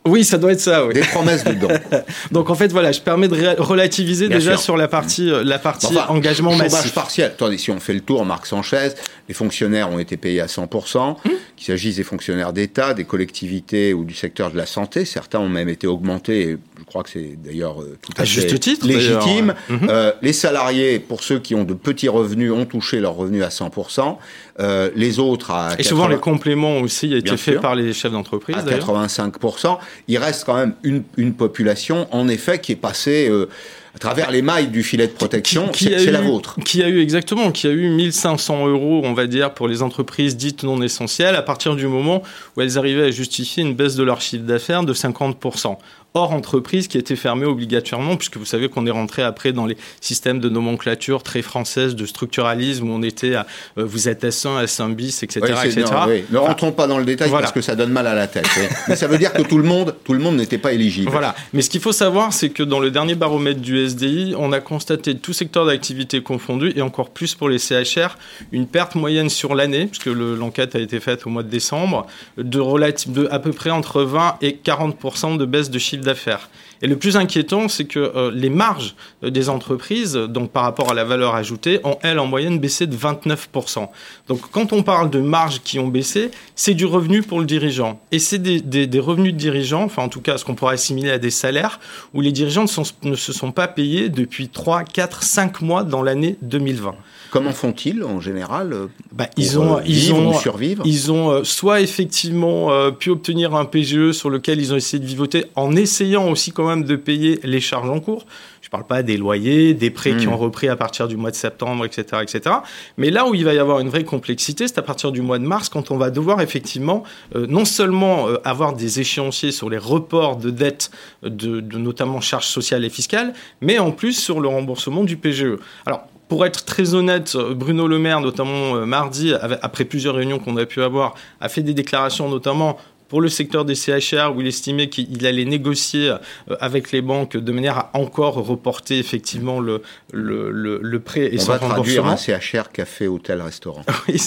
[0.06, 0.86] Oui, ça doit être ça.
[0.86, 0.94] Oui.
[0.94, 1.68] Des promesses dedans.
[2.30, 5.96] Donc en fait, voilà, je permets de relativiser déjà sur la partie, euh, la partie
[6.08, 6.92] engagement massif.
[6.92, 7.26] partiel.
[7.26, 8.90] Attendez, si on fait le tour, Marc Sanchez,
[9.28, 11.16] les fonctionnaires ont été payés à 100%, hum.
[11.56, 15.04] Qu'il s'agisse des fonctionnaires d'État, des collectivités ou du secteur de la santé.
[15.04, 16.58] Certains ont même été augmentés.
[16.78, 19.54] Je crois que c'est d'ailleurs euh, tout à, fait juste titre, légitime.
[19.70, 19.80] Hum.
[19.88, 23.48] Euh, les salariés, pour ceux qui ont de petits revenus, ont touché leurs revenus à
[23.48, 24.18] 100%.
[24.58, 28.12] Euh, les autres à et souvent les compléments aussi a été fait par les chefs
[28.12, 29.76] d'entreprise à 85%
[30.08, 33.50] il reste quand même une, une population en effet qui est passée euh,
[33.96, 36.56] à travers les mailles du filet de protection, c'est la vôtre.
[36.62, 40.36] Qui a eu exactement, qui a eu 1500 euros, on va dire, pour les entreprises
[40.36, 42.22] dites non essentielles, à partir du moment
[42.54, 45.78] où elles arrivaient à justifier une baisse de leur chiffre d'affaires de 50%
[46.16, 49.76] hors entreprise qui était fermée obligatoirement, puisque vous savez qu'on est rentré après dans les
[50.00, 53.46] systèmes de nomenclature très française, de structuralisme, où on était à
[53.78, 55.54] euh, vous êtes S1, S1 bis, etc.
[55.64, 55.84] etc.
[56.30, 58.48] Ne rentrons pas dans le détail parce que ça donne mal à la tête.
[58.88, 61.10] Mais ça veut dire que tout le monde, tout le monde n'était pas éligible.
[61.10, 61.34] Voilà.
[61.52, 64.60] Mais ce qu'il faut savoir, c'est que dans le dernier baromètre du SDI, on a
[64.60, 68.16] constaté tout secteur d'activité confondu, et encore plus pour les CHR,
[68.52, 72.06] une perte moyenne sur l'année, puisque l'enquête a été faite au mois de décembre,
[72.38, 76.48] de, relative, de à peu près entre 20 et 40 de baisse de chiffre d'affaires.
[76.82, 80.90] Et le plus inquiétant, c'est que euh, les marges euh, des entreprises, donc par rapport
[80.90, 83.88] à la valeur ajoutée, ont, elles, en moyenne baissé de 29%.
[84.28, 88.00] Donc quand on parle de marges qui ont baissé, c'est du revenu pour le dirigeant.
[88.12, 91.10] Et c'est des, des, revenus de dirigeants, enfin en tout cas ce qu'on pourrait assimiler
[91.10, 91.80] à des salaires,
[92.14, 95.84] où les dirigeants ne, sont, ne se sont pas payés depuis 3, 4, 5 mois
[95.84, 96.94] dans l'année 2020.
[97.30, 100.82] Comment font-ils en général euh, bah, ils ont, ils ont, survivre?
[100.86, 105.46] Ils ont soit effectivement pu obtenir un PGE sur lequel ils ont essayé de vivoter
[105.54, 108.26] en essayant aussi quand même de payer les charges en cours.
[108.60, 110.32] Je ne parle pas des loyers, des prêts qui hmm.
[110.32, 112.56] ont repris à partir du mois de septembre, etc., etc.
[112.96, 115.38] Mais là où il va y avoir une vraie complexité, c'est à partir du mois
[115.38, 117.04] de mars, quand on va devoir effectivement
[117.36, 120.90] euh, non seulement euh, avoir des échéanciers sur les reports de dettes,
[121.22, 125.58] de, de notamment charges sociales et fiscales, mais en plus sur le remboursement du PGE.
[125.86, 130.56] Alors pour être très honnête, Bruno Le Maire, notamment euh, mardi, après plusieurs réunions qu'on
[130.56, 134.46] a pu avoir, a fait des déclarations notamment pour le secteur des CHR, où il
[134.46, 139.82] estimait qu'il allait négocier euh, avec les banques de manière à encore reporter effectivement le,
[140.12, 143.82] le, le, prêt et On va traduire un CHR café, hôtel, restaurant.
[144.08, 144.20] oui,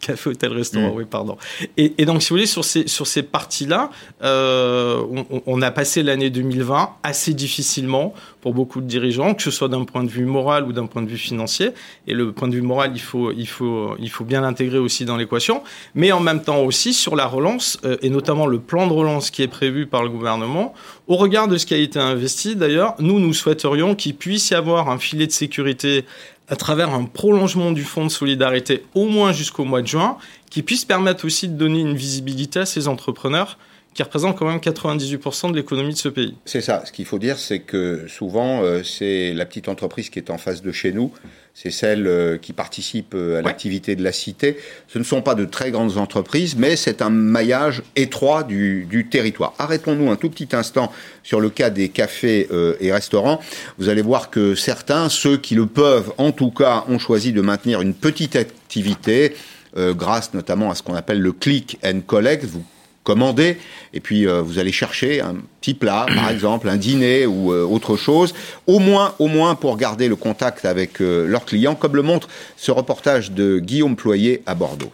[0.00, 0.96] café, hôtel, restaurant, mm.
[0.96, 1.36] oui, pardon.
[1.76, 3.90] Et, et, donc, si vous voulez, sur ces, sur ces parties-là,
[4.22, 9.50] euh, on, on, a passé l'année 2020 assez difficilement pour beaucoup de dirigeants, que ce
[9.50, 11.70] soit d'un point de vue moral ou d'un point de vue financier.
[12.06, 15.04] Et le point de vue moral, il faut, il faut, il faut bien l'intégrer aussi
[15.04, 15.62] dans l'équation.
[15.94, 19.30] Mais en même temps aussi sur la relance, euh, et notamment le plan de relance
[19.30, 20.74] qui est prévu par le gouvernement,
[21.08, 24.54] au regard de ce qui a été investi, d'ailleurs, nous, nous souhaiterions qu'il puisse y
[24.54, 26.04] avoir un filet de sécurité
[26.46, 30.18] à travers un prolongement du fonds de solidarité au moins jusqu'au mois de juin,
[30.50, 33.58] qui puisse permettre aussi de donner une visibilité à ces entrepreneurs
[33.96, 36.34] qui représente quand même 98% de l'économie de ce pays.
[36.44, 36.82] C'est ça.
[36.84, 40.36] Ce qu'il faut dire, c'est que souvent, euh, c'est la petite entreprise qui est en
[40.36, 41.12] face de chez nous,
[41.54, 44.58] c'est celle euh, qui participe euh, à l'activité de la cité.
[44.86, 49.06] Ce ne sont pas de très grandes entreprises, mais c'est un maillage étroit du, du
[49.06, 49.54] territoire.
[49.58, 52.48] Arrêtons-nous un tout petit instant sur le cas des cafés
[52.80, 53.40] et restaurants.
[53.78, 57.40] Vous allez voir que certains, ceux qui le peuvent, en tout cas, ont choisi de
[57.40, 59.34] maintenir une petite activité.
[59.74, 62.44] grâce notamment à ce qu'on appelle le click and collect.
[62.44, 62.64] Vous
[63.06, 63.56] commander,
[63.94, 67.64] et puis euh, vous allez chercher un petit plat, par exemple, un dîner ou euh,
[67.64, 68.34] autre chose,
[68.66, 72.28] au moins, au moins pour garder le contact avec euh, leurs clients, comme le montre
[72.56, 74.90] ce reportage de Guillaume Ployer à Bordeaux.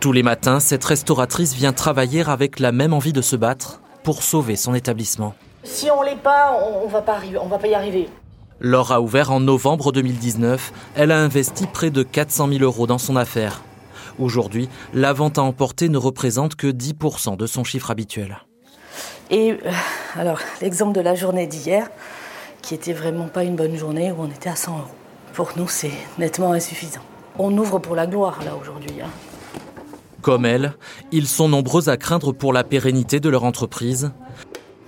[0.00, 4.22] Tous les matins, cette restauratrice vient travailler avec la même envie de se battre pour
[4.22, 5.34] sauver son établissement.
[5.64, 8.08] Si on l'est pas, on va pas arriver, on va pas y arriver.
[8.60, 10.72] Laure a ouvert en novembre 2019.
[10.96, 13.62] Elle a investi près de 400 000 euros dans son affaire.
[14.18, 18.38] Aujourd'hui, la vente à emporter ne représente que 10% de son chiffre habituel.
[19.30, 19.70] Et euh,
[20.16, 21.88] alors, l'exemple de la journée d'hier,
[22.62, 24.84] qui était vraiment pas une bonne journée, où on était à 100 euros.
[25.34, 27.00] Pour nous, c'est nettement insuffisant.
[27.38, 29.00] On ouvre pour la gloire, là, aujourd'hui.
[29.02, 29.10] Hein.
[30.22, 30.74] Comme elle,
[31.12, 34.10] ils sont nombreux à craindre pour la pérennité de leur entreprise.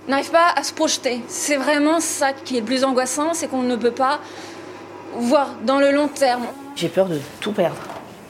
[0.07, 1.21] N'arrive pas à se projeter.
[1.29, 4.19] C'est vraiment ça qui est le plus angoissant, c'est qu'on ne peut pas
[5.15, 6.43] voir dans le long terme.
[6.75, 7.77] J'ai peur de tout perdre.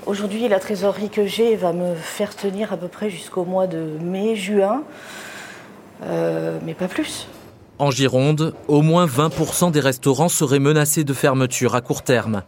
[0.08, 3.98] Aujourd'hui, la trésorerie que j'ai va me faire tenir à peu près jusqu'au mois de
[4.02, 4.82] mai, juin,
[6.04, 7.28] euh, mais pas plus.
[7.78, 12.42] En Gironde, au moins 20% des restaurants seraient menacés de fermeture à court terme.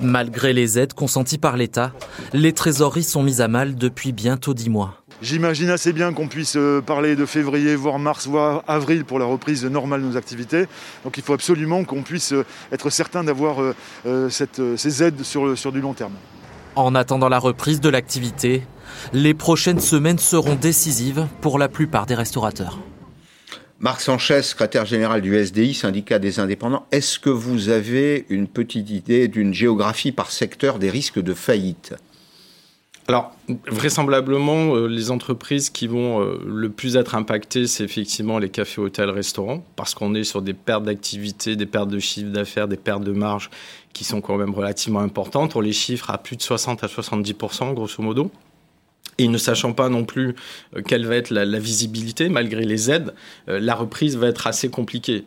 [0.00, 1.92] Malgré les aides consenties par l'État,
[2.32, 4.94] les trésoreries sont mises à mal depuis bientôt 10 mois.
[5.22, 9.24] J'imagine assez bien qu'on puisse euh, parler de février, voire mars, voire avril pour la
[9.24, 10.66] reprise normale de nos activités.
[11.02, 13.56] Donc il faut absolument qu'on puisse euh, être certain d'avoir
[14.04, 16.14] ces aides sur, sur du long terme.
[16.74, 18.62] En attendant la reprise de l'activité,
[19.12, 22.78] les prochaines semaines seront décisives pour la plupart des restaurateurs.
[23.78, 28.88] Marc Sanchez, secrétaire général du SDI, syndicat des indépendants, est-ce que vous avez une petite
[28.88, 31.94] idée d'une géographie par secteur des risques de faillite?
[33.08, 33.32] Alors,
[33.66, 38.80] vraisemblablement, euh, les entreprises qui vont euh, le plus être impactées, c'est effectivement les cafés,
[38.80, 42.76] hôtels, restaurants, parce qu'on est sur des pertes d'activité, des pertes de chiffre d'affaires, des
[42.76, 43.50] pertes de marge
[43.92, 45.56] qui sont quand même relativement importantes.
[45.56, 48.30] On les chiffre à plus de 60 à 70% grosso modo.
[49.18, 50.34] Et ne sachant pas non plus
[50.74, 53.12] euh, quelle va être la, visibilité, malgré les aides,
[53.46, 55.24] la reprise va être assez compliquée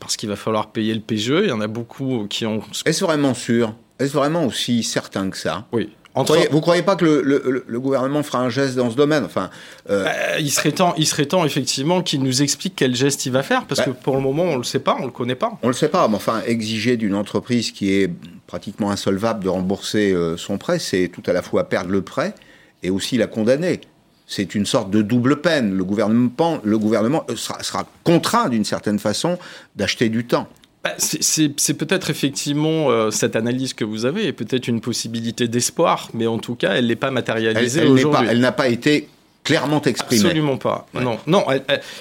[0.00, 1.42] parce qu'il va falloir payer le PGE.
[1.42, 2.62] Il y en a beaucoup qui ont.
[2.86, 3.74] Est-ce vraiment sûr?
[3.98, 5.66] Est-ce vraiment aussi certain que ça?
[5.72, 5.90] Oui.
[6.16, 9.50] Vous ne croyez pas que le, gouvernement fera un geste dans ce domaine enfin,
[9.90, 13.32] euh, bah, il, serait temps, il serait temps effectivement qu'il nous explique quel geste il
[13.32, 13.96] va faire, parce que bah.
[14.02, 15.58] pour le moment, on ne le sait pas, on ne le connaît pas.
[15.62, 18.10] On ne le sait pas, mais enfin, exiger d'une entreprise qui est
[18.46, 22.34] pratiquement insolvable de rembourser euh, son prêt, c'est tout à la fois perdre le prêt
[22.82, 23.80] et aussi la condamner.
[24.26, 25.76] C'est une sorte de double peine.
[25.76, 29.38] Le gouvernement, le gouvernement sera contraint d'une certaine façon
[29.76, 30.48] d'acheter du temps.
[30.86, 36.10] Bah, c'est peut-être effectivement euh, cette analyse que vous avez, et peut-être une possibilité d'espoir,
[36.14, 38.28] mais en tout cas, elle n'est pas matérialisée aujourd'hui.
[38.30, 39.08] Elle n'a pas été
[39.42, 40.22] clairement exprimée.
[40.22, 40.86] Absolument pas.
[40.94, 41.44] Non, non.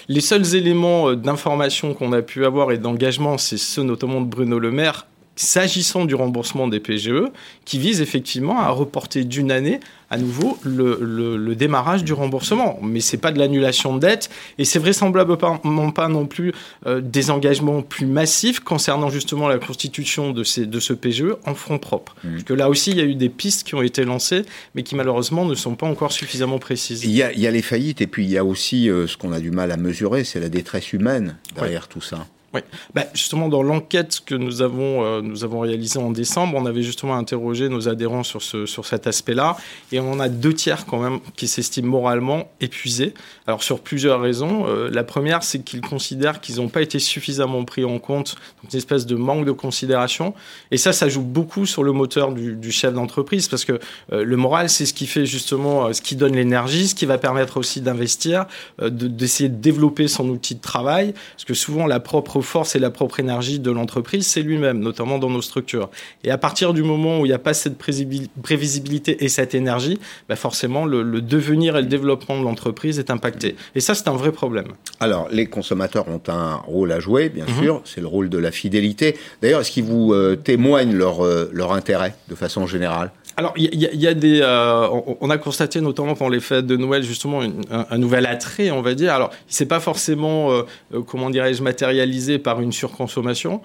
[0.08, 4.28] les seuls éléments euh, d'information qu'on a pu avoir et d'engagement, c'est ceux notamment de
[4.28, 7.30] Bruno Le Maire s'agissant du remboursement des PGE,
[7.66, 12.80] qui vise effectivement à reporter d'une année à nouveau le, démarrage du remboursement.
[12.82, 16.54] Mais ce n'est pas de l'annulation de dette et c'est vraisemblablement pas non plus
[16.86, 21.56] euh, des engagements plus massifs concernant justement la constitution de, ces, de ce PGE en
[21.56, 22.16] front propre.
[22.24, 22.32] Mmh.
[22.32, 24.44] Parce que là aussi, il y a eu des pistes qui ont été lancées,
[24.76, 27.04] mais qui malheureusement ne sont pas encore suffisamment précises.
[27.04, 29.40] Il y a, les faillites et puis il y a aussi euh, ce qu'on a
[29.40, 32.28] du mal à mesurer, c'est la détresse humaine derrière tout ça.
[32.56, 32.62] Oui.
[32.94, 36.84] Bah, justement, dans l'enquête que nous avons, euh, nous avons réalisée en décembre, on avait
[36.84, 39.58] justement interrogé nos adhérents sur, ce, sur cet aspect-là.
[39.92, 43.14] Et on a deux tiers quand même qui s'estiment moralement épuisés.
[43.46, 44.68] Alors, sur plusieurs raisons.
[44.68, 48.38] Euh, la première, c'est qu'ils considèrent qu'ils n'ont pas été suffisamment pris en compte.
[48.64, 50.34] Une espèce de manque de considération.
[50.72, 53.50] Et ça, ça joue beaucoup sur le moteur du, du chef d'entreprise.
[53.50, 53.82] Parce que
[54.14, 57.18] euh, le moral, c'est ce qui fait justement, ce qui donne l'énergie, ce qui va
[57.18, 58.46] permettre aussi d'investir,
[58.82, 61.14] d'essayer de, de développer son outil de travail.
[61.34, 65.20] Parce que souvent, la propre force et la propre énergie de l'entreprise, c'est lui-même, notamment
[65.20, 65.90] dans nos structures.
[66.24, 70.00] Et à partir du moment où il n'y a pas cette prévisibilité et cette énergie,
[70.30, 73.56] bah forcément, le, devenir et le développement de l'entreprise est impacté.
[73.76, 74.68] Et ça, c'est un vrai problème.
[75.00, 77.62] Alors, les consommateurs ont un rôle à jouer, bien mhm.
[77.62, 79.18] sûr, c'est le rôle de la fidélité.
[79.42, 83.12] D'ailleurs, est-ce qu'ils vous euh, témoignent leur, euh, leur intérêt de façon générale?
[83.38, 84.40] Alors, il y, a des.
[84.42, 84.88] Euh,
[85.20, 88.94] on a constaté notamment pendant les fêtes de Noël justement un, nouvel attrait, on va
[88.94, 89.14] dire.
[89.14, 90.62] Alors, c'est pas forcément, euh,
[90.94, 93.62] euh, comment dirais-je, matérialisé par une surconsommation,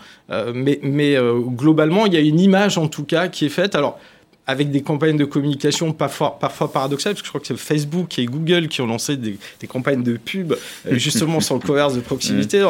[0.55, 1.17] mais, mais
[1.57, 3.77] globalement, il y a une image en tout cas qui est faite.
[3.77, 3.99] Alors
[4.47, 8.19] avec des campagnes de communication parfois, parfois paradoxales, parce que je crois que c'est Facebook
[8.19, 10.57] et Google qui ont lancé des, campagnes de pub euh,
[10.93, 12.65] justement sur le commerce de proximité.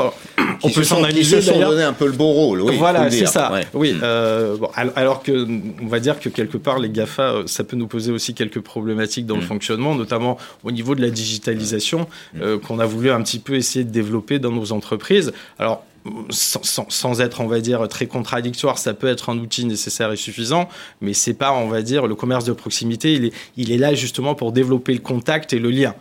[0.62, 1.04] on peut s'en.
[1.06, 2.60] Ils se sont donné un peu le beau rôle.
[2.62, 3.52] Oui, voilà, c'est ça.
[3.72, 5.46] Oui, euh, bon, alors que
[5.82, 8.60] on va dire que quelque part les Gafa, euh, ça peut nous poser aussi quelques
[8.60, 9.46] problématiques dans le mm.
[9.46, 12.58] fonctionnement, notamment au niveau de la digitalisation mm.
[12.58, 15.32] qu'on a voulu un petit peu essayer de développer dans nos entreprises.
[15.58, 15.84] Alors
[16.30, 20.68] sans, être, on va dire, très contradictoire, ça peut être un outil nécessaire et suffisant,
[21.00, 23.94] mais c'est pas, on va dire, le commerce de proximité, il est, il est là
[23.94, 25.94] justement pour développer le contact et le lien.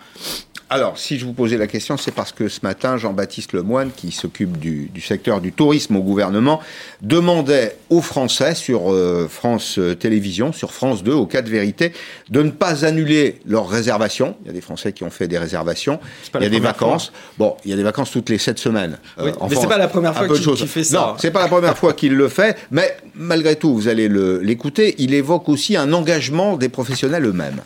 [0.71, 4.11] Alors, si je vous posais la question, c'est parce que ce matin, Jean-Baptiste Lemoine, qui
[4.11, 6.59] s'occupe du, secteur du tourisme au gouvernement,
[7.01, 11.91] demandait aux Français sur euh, France Télévisions, sur France 2, au cas de vérité,
[12.29, 14.35] de ne pas annuler leurs réservations.
[14.43, 15.99] Il y a des Français qui ont fait des réservations.
[16.35, 17.11] Il y a des vacances.
[17.39, 18.99] Bon, il y a des vacances toutes les sept semaines.
[19.17, 20.99] Euh, mais c'est pas la première fois qu'il fait ça.
[20.99, 22.55] Non, c'est pas la première fois qu'il le fait.
[22.69, 24.93] Mais malgré tout, vous allez l'écouter.
[24.99, 27.61] Il évoque aussi un engagement des professionnels eux-mêmes.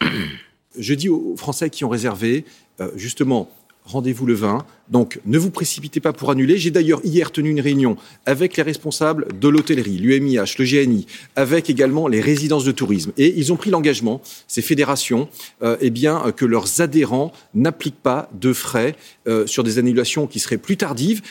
[0.78, 2.44] je dis aux Français qui ont réservé,
[2.80, 3.50] euh, justement,
[3.84, 4.64] rendez-vous le 20.
[4.88, 6.58] Donc, ne vous précipitez pas pour annuler.
[6.58, 11.06] J'ai d'ailleurs hier tenu une réunion avec les responsables de l'hôtellerie, l'UMIH, le GNI,
[11.36, 13.12] avec également les résidences de tourisme.
[13.18, 15.28] Et ils ont pris l'engagement, ces fédérations,
[15.62, 20.40] euh, eh bien, que leurs adhérents n'appliquent pas de frais euh, sur des annulations qui
[20.40, 21.22] seraient plus tardives.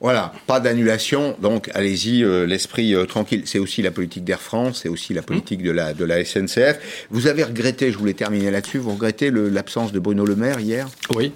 [0.00, 3.42] Voilà, pas d'annulation, donc allez-y, euh, l'esprit euh, tranquille.
[3.46, 7.06] C'est aussi la politique d'Air France, c'est aussi la politique de la, de la SNCF.
[7.10, 10.88] Vous avez regretté, je voulais terminer là-dessus, vous regrettez l'absence de Bruno Le Maire hier?
[11.14, 11.32] Oui.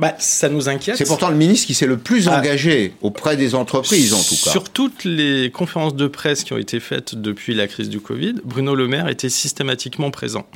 [0.00, 0.96] Bah, ça nous inquiète.
[0.96, 2.38] C'est pourtant le ministre qui s'est le plus ah.
[2.38, 4.50] engagé auprès des entreprises, en tout cas.
[4.50, 8.36] Sur toutes les conférences de presse qui ont été faites depuis la crise du Covid,
[8.42, 10.46] Bruno Le Maire était systématiquement présent.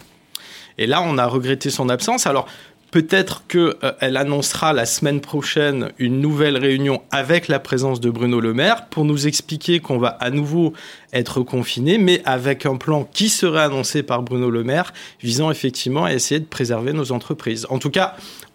[0.78, 2.26] Et là, on a regretté son absence.
[2.26, 2.48] Alors,
[2.94, 8.38] Peut-être qu'elle euh, annoncera la semaine prochaine une nouvelle réunion avec la présence de Bruno
[8.38, 10.74] Le Maire pour nous expliquer qu'on va à nouveau
[11.12, 16.04] être confiné, mais avec un plan qui serait annoncé par Bruno Le Maire visant effectivement
[16.04, 17.66] à essayer de préserver nos entreprises.
[17.68, 18.14] En tout cas,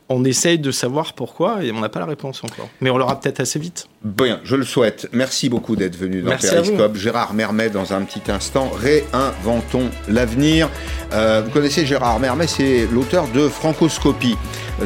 [0.10, 2.68] on essaye de savoir pourquoi et on n'a pas la réponse encore.
[2.82, 3.88] Mais on l'aura peut-être assez vite.
[4.04, 5.08] Bien, je le souhaite.
[5.14, 6.96] Merci beaucoup d'être venu dans Periscope.
[6.96, 10.68] Gérard Mermet, dans un petit instant, réinventons l'avenir.
[11.14, 14.36] Euh, vous connaissez Gérard Mermet, c'est l'auteur de Francoscopie.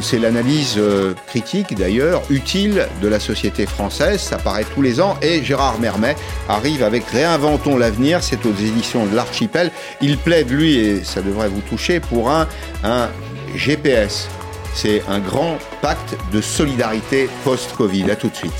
[0.00, 4.20] C'est l'analyse euh, critique, d'ailleurs, utile de la société française.
[4.20, 5.16] Ça paraît tous les ans.
[5.22, 6.16] Et Gérard Mermet
[6.48, 8.22] arrive avec Réinventons l'avenir.
[8.22, 9.70] C'est aux éditions de l'Archipel.
[10.02, 12.46] Il plaide, lui, et ça devrait vous toucher, pour un,
[12.82, 13.08] un
[13.54, 14.28] GPS
[14.74, 18.10] c'est un grand pacte de solidarité post-Covid.
[18.10, 18.52] A tout de suite.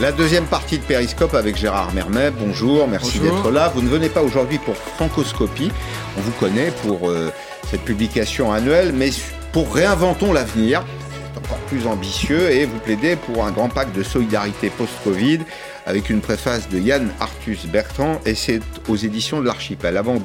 [0.00, 2.30] La deuxième partie de Périscope avec Gérard Mermet.
[2.30, 3.68] Bonjour, merci d'être là.
[3.74, 5.72] Vous ne venez pas aujourd'hui pour Francoscopie.
[6.16, 7.32] On vous connaît pour euh,
[7.68, 9.10] cette publication annuelle, mais
[9.52, 10.84] pour Réinventons l'avenir
[11.68, 15.40] plus ambitieux et vous plaidez pour un grand pacte de solidarité post-Covid
[15.86, 19.96] avec une préface de Yann Arthus Bertrand et c'est aux éditions de l'Archipel.
[19.96, 20.22] Avant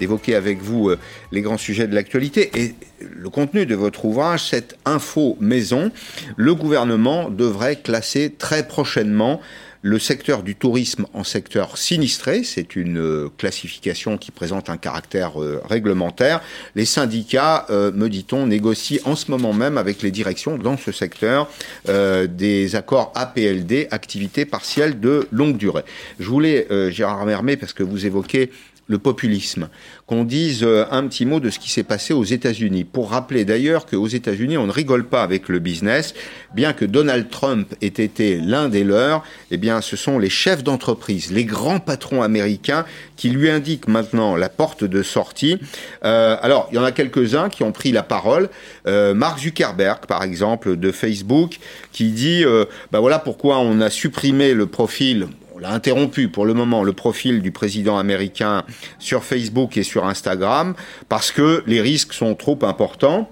[0.00, 0.98] d'évoquer avec vous euh,
[1.30, 5.92] les grands sujets de l'actualité et le contenu de votre ouvrage, cette info maison,
[6.36, 9.40] le gouvernement devrait classer très prochainement
[9.82, 15.40] le secteur du tourisme en secteur sinistré, c'est une euh, classification qui présente un caractère
[15.40, 16.42] euh, réglementaire.
[16.74, 20.92] Les syndicats, euh, me dit-on, négocient en ce moment même avec les directions dans ce
[20.92, 21.48] secteur
[21.86, 25.84] des accords APLD, activités partielles de longue durée.
[26.18, 28.50] Je voulais, Gérard Mermet, parce que vous évoquez
[28.88, 29.68] le populisme,
[30.06, 32.84] qu'on dise euh, un petit mot de ce qui s'est passé aux États-Unis.
[32.84, 36.14] Pour rappeler d'ailleurs qu'aux États-Unis, on ne rigole pas avec le business,
[36.54, 39.24] bien que Donald Trump ait été l'un des leurs.
[39.50, 42.84] Eh bien, ce sont les chefs d'entreprise, les grands patrons américains,
[43.16, 45.58] qui lui indiquent maintenant la porte de sortie.
[46.04, 48.48] Euh, alors, il y en a quelques-uns qui ont pris la parole.
[48.86, 51.58] Euh, Mark Zuckerberg, par exemple, de Facebook,
[51.92, 56.44] qui dit, euh, bah voilà pourquoi on a supprimé le profil on l'a interrompu pour
[56.44, 58.64] le moment le profil du président américain
[58.98, 60.74] sur Facebook et sur Instagram
[61.08, 63.30] parce que les risques sont trop importants.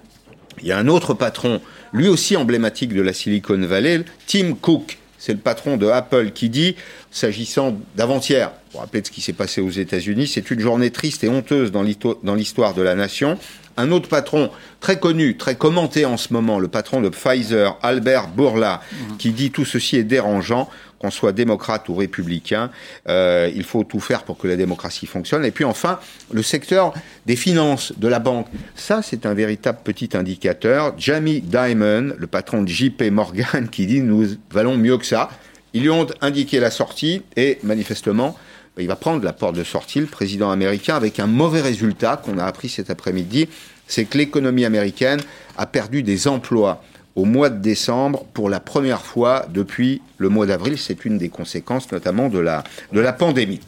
[0.62, 1.60] Il y a un autre patron,
[1.92, 6.48] lui aussi emblématique de la Silicon Valley, Tim Cook, c'est le patron de Apple qui
[6.48, 6.76] dit,
[7.10, 11.24] s'agissant d'avant-hier, pour rappeler de ce qui s'est passé aux États-Unis, c'est une journée triste
[11.24, 13.38] et honteuse dans l'histoire de la nation.
[13.76, 18.28] Un autre patron très connu, très commenté en ce moment, le patron de Pfizer, Albert
[18.28, 19.16] Bourla, mmh.
[19.16, 20.70] qui dit tout ceci est dérangeant
[21.04, 22.70] qu'on soit démocrate ou républicain,
[23.08, 25.44] euh, il faut tout faire pour que la démocratie fonctionne.
[25.44, 25.98] Et puis enfin,
[26.32, 26.94] le secteur
[27.26, 30.94] des finances, de la banque, ça c'est un véritable petit indicateur.
[30.96, 35.28] Jamie Dimon, le patron de JP Morgan, qui dit nous valons mieux que ça.
[35.74, 38.38] Ils lui ont indiqué la sortie et manifestement,
[38.78, 42.38] il va prendre la porte de sortie, le président américain, avec un mauvais résultat qu'on
[42.38, 43.48] a appris cet après-midi,
[43.86, 45.20] c'est que l'économie américaine
[45.58, 46.82] a perdu des emplois
[47.16, 50.76] au mois de décembre pour la première fois depuis le mois d'avril.
[50.78, 53.60] C'est une des conséquences notamment de la, de la pandémie.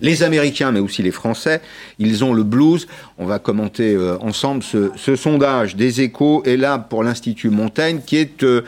[0.00, 1.60] Les Américains, mais aussi les Français,
[1.98, 2.88] ils ont le blues.
[3.18, 8.00] On va commenter euh, ensemble ce, ce, sondage des échos et là pour l'Institut Montaigne
[8.04, 8.42] qui est...
[8.42, 8.62] Euh,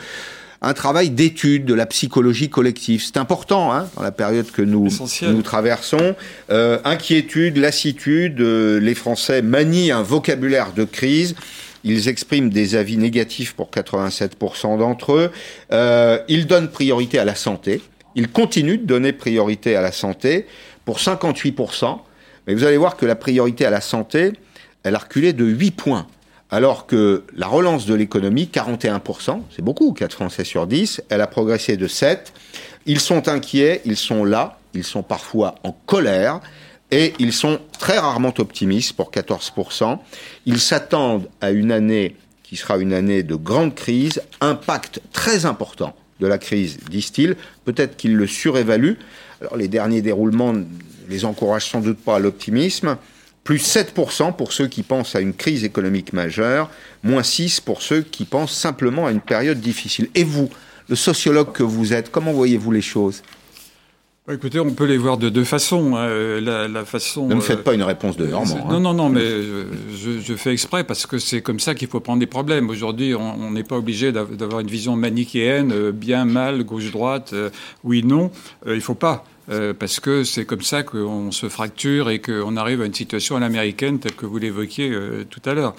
[0.59, 3.03] un travail d'étude de la psychologie collective.
[3.05, 4.89] C'est important hein, dans la période que nous,
[5.21, 6.15] nous traversons.
[6.49, 11.35] Euh, inquiétude, lassitude, les Français manient un vocabulaire de crise.
[11.87, 15.31] Ils expriment des avis négatifs pour 87% d'entre eux.
[15.71, 17.81] Euh, ils donnent priorité à la santé.
[18.15, 20.47] Ils continuent de donner priorité à la santé
[20.83, 21.99] pour 58%.
[22.45, 24.33] Mais vous allez voir que la priorité à la santé,
[24.83, 26.07] elle a reculé de 8 points.
[26.49, 31.27] Alors que la relance de l'économie, 41%, c'est beaucoup, 4 Français sur 10, elle a
[31.27, 32.33] progressé de 7.
[32.85, 36.41] Ils sont inquiets, ils sont là, ils sont parfois en colère.
[36.91, 39.99] Et ils sont très rarement optimistes pour 14%.
[40.45, 45.93] Ils s'attendent à une année qui sera une année de grande crise, impact très important
[46.21, 47.35] de la crise, disent-ils.
[47.65, 48.97] Peut-être qu'ils le surévaluent.
[49.41, 50.53] Alors les derniers déroulements
[51.09, 52.97] les encouragent sans doute pas à l'optimisme.
[53.43, 56.69] Plus 7% pour ceux qui pensent à une crise économique majeure,
[57.03, 60.09] moins 6% pour ceux qui pensent simplement à une période difficile.
[60.15, 60.49] Et vous,
[60.89, 63.23] le sociologue que vous êtes, comment voyez-vous les choses?
[64.29, 65.95] Écoutez, on peut les voir de deux façons.
[65.95, 66.41] Hein.
[66.41, 68.57] La, façon ne me faites pas une réponse de Normand.
[68.67, 68.79] Non, hein.
[68.81, 72.27] non, non, mais je, fais exprès parce que c'est comme ça qu'il faut prendre des
[72.27, 72.69] problèmes.
[72.69, 77.49] Aujourd'hui, on n'est pas obligé d'avoir une vision manichéenne, euh, bien, mal, gauche-droite, euh,
[77.85, 78.29] oui, non.
[78.65, 79.23] Euh, il ne faut pas.
[79.79, 83.39] parce que c'est comme ça qu'on se fracture et qu'on arrive à une situation à
[83.39, 84.91] l'américaine telle que vous l'évoquiez
[85.29, 85.73] tout à l'heure.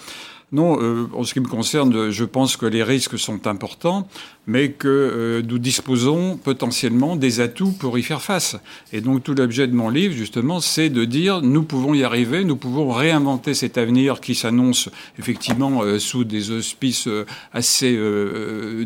[0.51, 4.09] Non, euh, en ce qui me concerne, je pense que les risques sont importants,
[4.47, 8.57] mais que euh, nous disposons potentiellement des atouts pour y faire face.
[8.95, 12.45] Et donc tout l'objet de mon livre, justement, c'est de dire nous pouvons y arriver,
[12.45, 14.89] nous pouvons réinventer cet avenir qui s'annonce
[15.19, 17.09] effectivement euh, sous des auspices
[17.53, 17.99] assez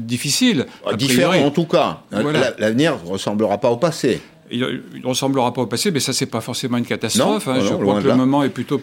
[0.01, 0.67] difficiles.
[0.97, 2.03] Différents en tout cas.
[2.59, 4.21] L'avenir ne ressemblera pas au passé
[4.53, 7.49] il ne ressemblera pas au passé, mais ça, c'est pas forcément une catastrophe.
[7.49, 7.61] Hein.
[7.61, 8.81] Je crois que le moment est plutôt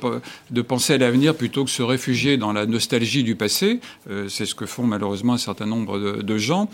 [0.49, 3.80] de penser à l'avenir plutôt que se réfugier dans la nostalgie du passé.
[4.09, 6.70] Euh, c'est ce que font malheureusement un certain nombre de, gens.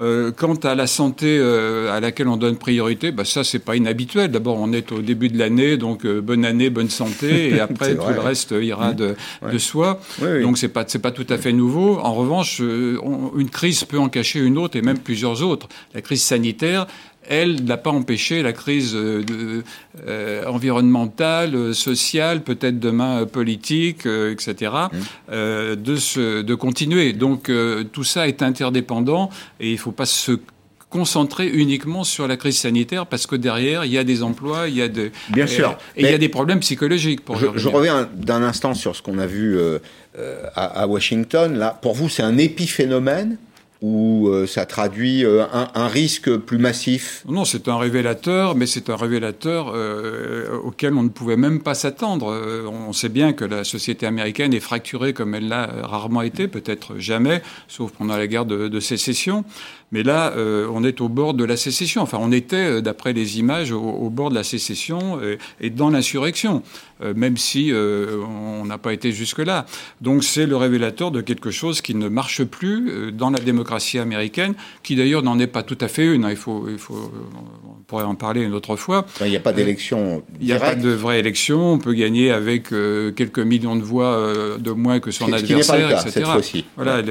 [0.00, 3.76] Euh, quant à la santé euh, à laquelle on donne priorité, bah ça c'est pas
[3.76, 4.30] inhabituel.
[4.30, 8.08] D'abord on est au début de l'année, donc bonne année, bonne santé, et après tout
[8.08, 9.14] le reste ira de,
[9.50, 10.00] de soi.
[10.42, 11.98] Donc c'est pas c'est pas tout à fait nouveau.
[11.98, 15.68] En revanche, une crise peut en cacher une autre et même plusieurs autres.
[15.94, 16.86] La crise sanitaire,
[17.28, 19.62] elle n'a pas empêché la crise euh,
[20.06, 25.34] euh, environnementale, euh, sociale, peut-être demain politique, etc., mmh.
[25.76, 27.12] de, de continuer.
[27.12, 27.50] Donc
[27.92, 30.32] tout ça est interdépendant et il ne faut pas se
[30.88, 34.74] concentrer uniquement sur la crise sanitaire parce que derrière, il y a des emplois, il
[34.74, 35.12] y a des...
[35.28, 35.78] Bien sûr.
[35.96, 37.24] Et il y a des problèmes psychologiques.
[37.24, 39.56] Pour je, reviens d'un instant sur ce qu'on a vu
[40.56, 41.56] à, à, Washington.
[41.56, 43.36] Là, pour vous, c'est un épiphénomène
[43.82, 48.90] ou euh, ça traduit euh, un, risque plus massif Non, c'est un révélateur, mais c'est
[48.90, 52.26] un révélateur euh, auquel on ne pouvait même pas s'attendre.
[52.70, 56.98] on sait bien que la société américaine est fracturée comme elle l'a rarement été, peut-être
[56.98, 59.44] jamais, sauf pendant la guerre de, de sécession.
[59.92, 62.02] Mais là, euh, on est au bord de la sécession.
[62.02, 65.20] Enfin, on était, euh, d'après les images, au, bord de la sécession
[65.60, 66.62] et, dans l'insurrection,
[67.02, 69.66] euh, même si on n'a pas été jusque-là.
[70.00, 74.54] Donc c'est le révélateur de quelque chose qui ne marche plus dans la démocratie américaine,
[74.82, 76.24] qui d'ailleurs n'en est pas tout à fait une.
[76.24, 76.30] Hein.
[76.30, 77.12] Il faut, il faut,
[77.90, 79.04] pourrait en parler une autre fois.
[79.20, 80.22] Il n'y a pas d'élection.
[80.40, 81.72] Il n'y a pas de vraie élection.
[81.74, 86.30] On peut gagner avec quelques millions de voix de moins que son adversaire, etc.
[86.42, 86.64] Cette.
[86.76, 87.02] Voilà,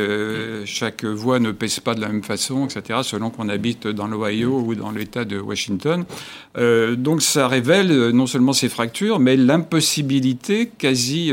[0.66, 2.68] chaque voix ne pèse pas de la même façon
[3.04, 6.06] selon qu'on habite dans l'Ohio ou dans l'État de Washington.
[6.58, 11.32] Euh, donc ça révèle euh, non seulement ces fractures, mais l'impossibilité quasi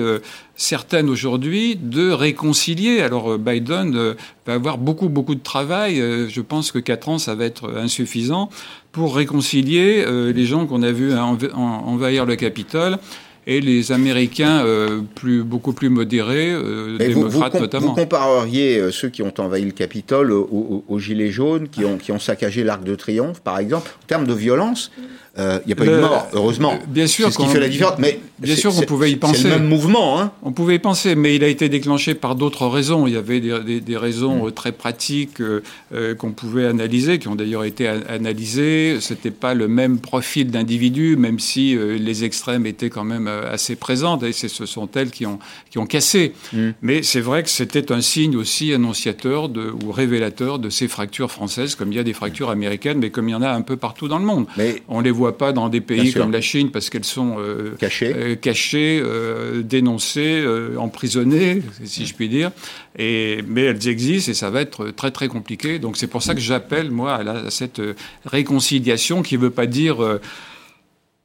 [0.56, 3.00] euh, certaine aujourd'hui de réconcilier.
[3.00, 4.14] Alors Biden
[4.46, 5.96] va avoir beaucoup, beaucoup de travail.
[5.96, 8.48] je pense que quatre ans, ça va être insuffisant
[8.92, 12.98] pour réconcilier les gens qu'on a vus envahir le Capitole
[13.46, 17.88] et les Américains euh, plus, beaucoup plus modérés, euh, démocrates vous, notamment.
[17.88, 21.96] Vous compareriez euh, ceux qui ont envahi le Capitole aux, aux Gilets jaunes, qui ont,
[21.96, 24.90] qui ont saccagé l'Arc de Triomphe, par exemple, en termes de violence
[25.38, 26.78] il euh, n'y a pas eu de mort, heureusement.
[26.88, 27.26] Bien sûr.
[27.26, 27.98] C'est ce qui fait la différence.
[27.98, 29.42] Mais bien sûr, on pouvait y penser.
[29.42, 30.18] C'est le même mouvement.
[30.18, 30.32] Hein.
[30.42, 33.06] On pouvait y penser, mais il a été déclenché par d'autres raisons.
[33.06, 34.48] Il y avait des, des, raisons mm.
[34.48, 38.96] euh, très pratiques euh, qu'on pouvait analyser, qui ont d'ailleurs été analysées.
[39.00, 44.22] C'était pas le même profil d'individu, même si les extrêmes étaient quand même assez présentes.
[44.22, 45.38] Et ce sont elles qui ont,
[45.70, 46.32] qui ont cassé.
[46.54, 46.70] Mm.
[46.80, 51.30] Mais c'est vrai que c'était un signe aussi annonciateur de, ou révélateur de ces fractures
[51.30, 53.62] françaises, comme il y a des fractures américaines, mais comme il y en a un
[53.62, 54.46] peu partout dans le monde.
[54.56, 57.74] Mais on les voit pas dans des pays comme la Chine parce qu'elles sont euh,
[57.78, 60.44] cachées, euh, cachées euh, dénoncées,
[60.76, 62.50] emprisonnées, si je puis dire.
[62.98, 65.78] Et, mais elles existent et ça va être très très compliqué.
[65.78, 67.80] Donc c'est pour ça que j'appelle moi à, cette
[68.24, 70.18] réconciliation qui ne veut pas dire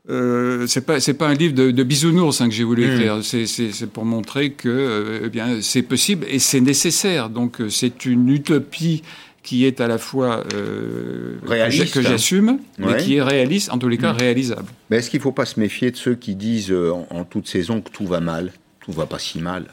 [0.10, 2.92] euh, c'est pas c'est pas un livre de, bisounours hein, que j'ai voulu hmm.
[2.92, 3.20] écrire.
[3.24, 7.30] C'est pour montrer que eh bien c'est possible et c'est nécessaire.
[7.30, 9.04] Donc c'est une utopie
[9.44, 11.38] qui est à la fois euh,
[11.94, 14.18] que j'assume, mais qui est réaliste, en tous les cas mm.
[14.18, 14.68] réalisable.
[14.90, 17.48] Mais est-ce qu'il ne faut pas se méfier de ceux qui disent euh, en, toute
[17.48, 19.66] saison que tout va mal Tout va pas si mal?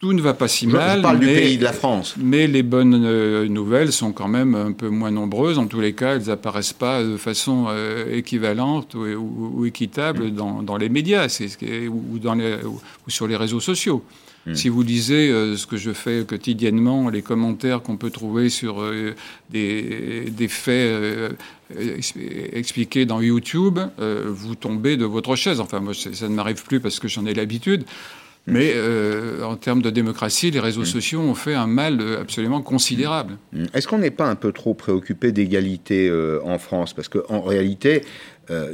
[0.00, 0.98] Tout ne va pas si mal.
[0.98, 2.14] Je parle du pays de la France.
[2.18, 5.58] Mais les bonnes euh, nouvelles sont quand même un peu moins nombreuses.
[5.58, 7.66] En tous les cas, elles n'apparaissent pas de façon
[8.10, 10.30] équivalente ou, équitable mm.
[10.30, 11.26] dans, dans, les médias
[11.90, 14.04] ou, dans les, ou sur les réseaux sociaux.
[14.48, 14.54] Hmm.
[14.54, 18.80] Si vous lisez euh, ce que je fais quotidiennement, les commentaires qu'on peut trouver sur
[18.80, 19.14] euh,
[19.50, 21.30] des, faits euh,
[22.52, 25.60] expliqués dans YouTube, vous tombez de votre chaise.
[25.60, 27.84] Enfin, moi, ça ne m'arrive plus parce que j'en ai l'habitude.
[28.46, 33.36] Mais euh, en termes de démocratie, les réseaux sociaux ont fait un mal absolument considérable.
[33.74, 36.10] Est-ce qu'on n'est pas un peu trop préoccupé d'égalité
[36.42, 36.94] en France?
[36.94, 38.04] Parce qu'en réalité,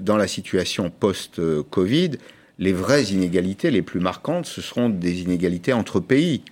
[0.00, 2.12] dans la situation post-Covid,
[2.58, 6.42] les vraies inégalités les plus marquantes, ce seront des inégalités entre pays.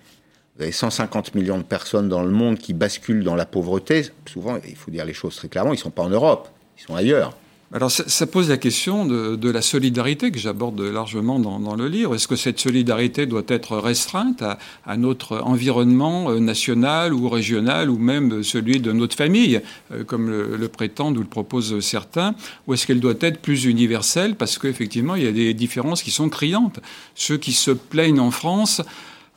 [0.57, 4.07] Vous avez 150 millions de personnes dans le monde qui basculent dans la pauvreté.
[4.27, 6.49] Souvent, il faut dire les choses très clairement, ils ne sont pas en Europe,
[6.79, 7.37] ils sont ailleurs.
[7.75, 12.15] Alors ça, pose la question de, la solidarité que j'aborde largement dans, le livre.
[12.15, 17.97] Est-ce que cette solidarité doit être restreinte à, notre environnement euh, national ou régional ou
[17.97, 22.35] même celui de notre famille, euh, comme le, le, prétendent ou le proposent certains,
[22.67, 26.11] ou est-ce qu'elle doit être plus universelle parce qu'effectivement il y a des différences qui
[26.11, 26.79] sont criantes.
[27.15, 28.83] Ceux qui se plaignent en France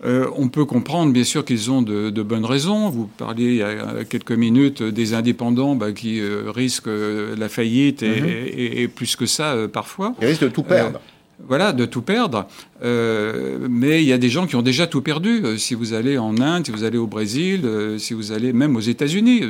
[0.04, 2.90] euh, on peut comprendre, bien sûr, qu'ils ont de, bonnes raisons.
[2.90, 7.48] Vous parliez il y a quelques minutes des indépendants bah, qui euh, risquent euh, la
[7.48, 8.90] faillite et, mhm.
[8.90, 10.14] plus que ça parfois.
[10.22, 11.00] Ils risquent de tout perdre.
[11.48, 12.48] voilà, de tout perdre.
[12.82, 15.58] mais il y a des gens qui ont déjà tout perdu.
[15.58, 17.66] si vous allez en Inde, si vous allez au Brésil,
[17.98, 19.44] si vous allez même aux États-Unis,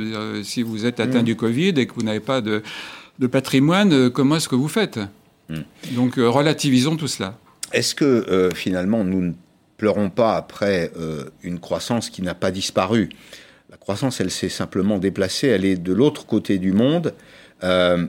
[0.44, 1.24] si vous êtes atteint mhm.
[1.24, 2.62] du Covid et que vous n'avez pas de,
[3.30, 5.00] patrimoine, comment est-ce que vous faites?
[5.48, 5.64] Mhm.
[5.96, 7.36] Donc relativisons tout cela.
[7.72, 9.34] Est-ce que finalement nous
[9.76, 13.10] pleurons pas après euh, une croissance qui n'a pas disparu.
[13.70, 17.14] La croissance, elle s'est simplement déplacée, elle est de l'autre côté du monde,
[17.64, 18.06] euh,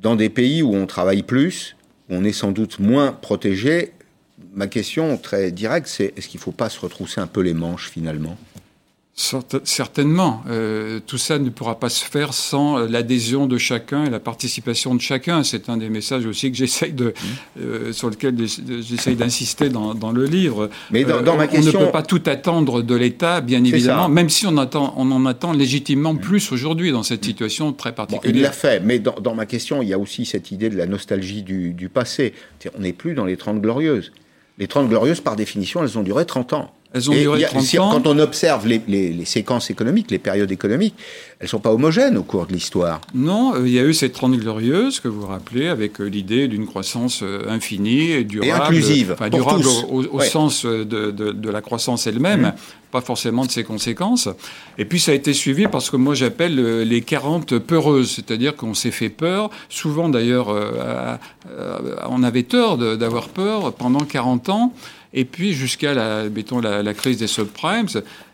[0.00, 1.76] dans des pays où on travaille plus,
[2.08, 3.92] où on est sans doute moins protégé.
[4.52, 7.54] Ma question très directe, c'est est-ce qu'il ne faut pas se retrousser un peu les
[7.54, 8.36] manches finalement?
[9.16, 10.42] Certainement.
[10.48, 14.18] Euh, tout ça ne pourra pas se faire sans euh, l'adhésion de chacun et la
[14.18, 15.44] participation de chacun.
[15.44, 17.14] C'est un des messages aussi que j'essaye de,
[17.60, 20.68] euh, sur lequel j'essaye d'insister dans, dans, le livre.
[20.90, 21.78] Mais dans, ma question...
[21.78, 25.08] On ne peut pas tout attendre de l'État, bien évidemment, même si on, attend, on
[25.12, 26.20] en attend légitimement mmh.
[26.20, 28.36] plus aujourd'hui dans cette situation très particulière.
[28.36, 30.76] il l'a fait, mais dans, dans, ma question, il y a aussi cette idée de
[30.76, 32.34] la nostalgie du, du passé.
[32.76, 34.10] On n'est plus dans les Trente Glorieuses.
[34.58, 36.74] Les Trente Glorieuses, par définition, elles ont duré 30 ans.
[36.94, 37.90] Elles ont duré 30 ans.
[37.90, 40.94] Quand on observe les, séquences économiques, les périodes économiques,
[41.40, 43.00] elles ne sont pas homogènes au cours de l'histoire.
[43.14, 46.46] Non, euh, il y a eu cette Trente Glorieuses, que vous rappelez, avec euh, l'idée
[46.46, 48.48] d'une croissance euh, infinie et durable.
[48.48, 49.10] Et inclusive.
[49.12, 52.42] Enfin, durable au, sens de, la croissance elle-même.
[52.42, 52.52] Mmh.
[52.92, 54.28] pas forcément de ses conséquences.
[54.78, 58.74] Et puis ça a été suivi parce que moi j'appelle les 40 peureuses, c'est-à-dire qu'on
[58.74, 59.50] s'est fait peur.
[59.68, 60.48] Souvent d'ailleurs,
[62.08, 64.72] on avait tort d'avoir peur pendant 40 ans
[65.16, 67.86] et puis jusqu'à la, mettons, la, crise des subprimes.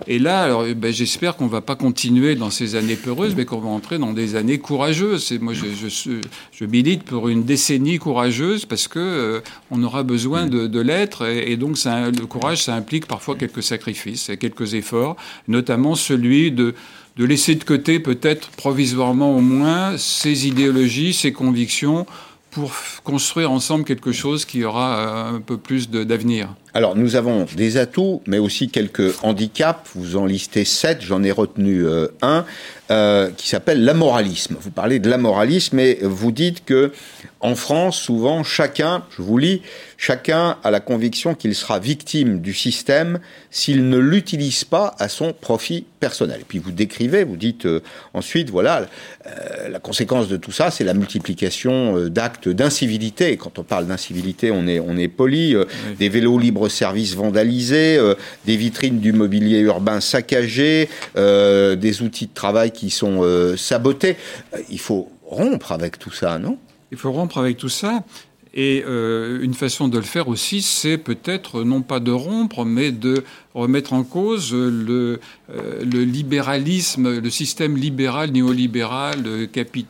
[0.07, 3.59] Et là, alors, ben, j'espère qu'on va pas continuer dans ces années peureuses, mais qu'on
[3.61, 5.31] va entrer dans des années courageuses.
[5.41, 11.27] Moi, je, milite pour une décennie courageuse parce que euh, on aura besoin de, l'être.
[11.27, 15.17] Et, donc, le courage, ça implique parfois quelques sacrifices et quelques efforts,
[15.49, 16.75] notamment celui de
[17.19, 22.07] laisser de côté peut-être provisoirement au moins ses idéologies, ses convictions
[22.51, 22.73] pour
[23.05, 27.77] construire ensemble quelque chose qui aura euh, un peu plus d'avenir Alors, nous avons des
[27.77, 29.91] atouts, mais aussi quelques handicaps.
[29.95, 32.45] Vous en listez sept, j'en ai retenu euh, un,
[32.91, 34.57] euh, qui s'appelle l'amoralisme.
[34.61, 36.93] Vous parlez de l'amoralisme et vous dites que
[37.41, 39.63] en France, souvent, chacun, je vous lis,
[40.01, 43.21] chacun a la conviction qu'il sera victime du système
[43.51, 46.41] s'il ne l'utilise pas à son profit personnel.
[46.41, 47.83] Et puis vous décrivez, vous dites euh,
[48.15, 48.87] ensuite, voilà,
[49.27, 53.37] euh, la conséquence de tout ça, c'est la multiplication euh, d'actes d'incivilité.
[53.37, 55.55] Quand on parle d'incivilité, on est, on est poli.
[55.99, 57.99] Des vélos libre-service vandalisés,
[58.47, 63.23] des vitrines du mobilier urbain saccagées, des outils de travail qui sont
[63.57, 64.17] sabotés.
[64.71, 66.57] il faut rompre avec tout ça, non?
[66.93, 68.03] Il faut rompre avec tout ça.
[68.53, 72.91] Et euh, une façon de le faire aussi, c'est peut-être non pas de rompre, mais
[72.91, 73.23] de
[73.55, 75.21] remettre en cause le,
[75.55, 79.23] euh, le libéralisme, le système libéral, néolibéral,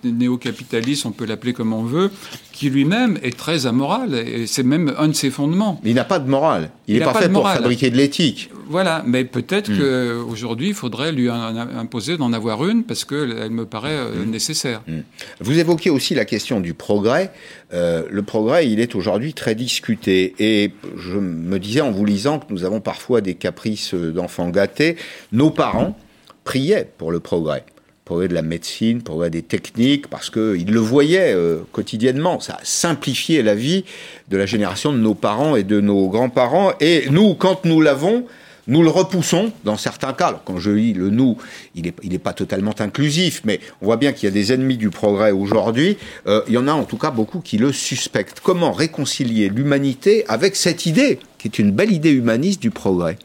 [0.05, 2.11] néo-capitaliste, on peut l'appeler comme on veut,
[2.53, 5.81] qui lui-même est très amoral, et c'est même un de ses fondements.
[5.83, 6.71] il n'a pas de morale.
[6.87, 8.51] Il n'est pas, fait pour fabriquer de l'éthique.
[8.71, 10.27] Voilà, mais peut-être hmm.
[10.29, 14.31] qu'aujourd'hui, il faudrait lui imposer d'en avoir une, parce qu'elle me paraît euh, hmm.
[14.31, 14.83] nécessaire.
[14.87, 15.01] Hmm.
[15.41, 17.33] Vous évoquez aussi la question du progrès.
[17.75, 20.37] Euh, le progrès, il est aujourd'hui très discuté.
[20.39, 24.95] Et je me disais en vous lisant que nous avons parfois des caprices d'enfants gâtés.
[25.33, 25.99] Nos parents
[26.45, 27.65] priaient pour le progrès
[28.05, 32.41] progrès de la médecine, progrès des techniques, parce qu'ils le voyaient euh, quotidiennement.
[32.41, 33.85] Ça a simplifié la vie
[34.29, 36.73] de la génération de nos parents et de nos grands-parents.
[36.81, 38.27] Et nous, quand nous l'avons,
[38.71, 40.41] nous le repoussons dans certains cas.
[40.45, 41.37] quand je lis le nous,
[41.75, 44.91] il n'est pas totalement inclusif, mais on voit bien qu'il y a des ennemis du
[44.91, 45.99] progrès aujourd'hui.
[46.29, 48.41] Euh, il y en a en tout cas beaucoup qui le suspectent.
[48.41, 53.19] Comment réconcilier l'humanité avec cette idée, qui est une belle idée humaniste du progrès?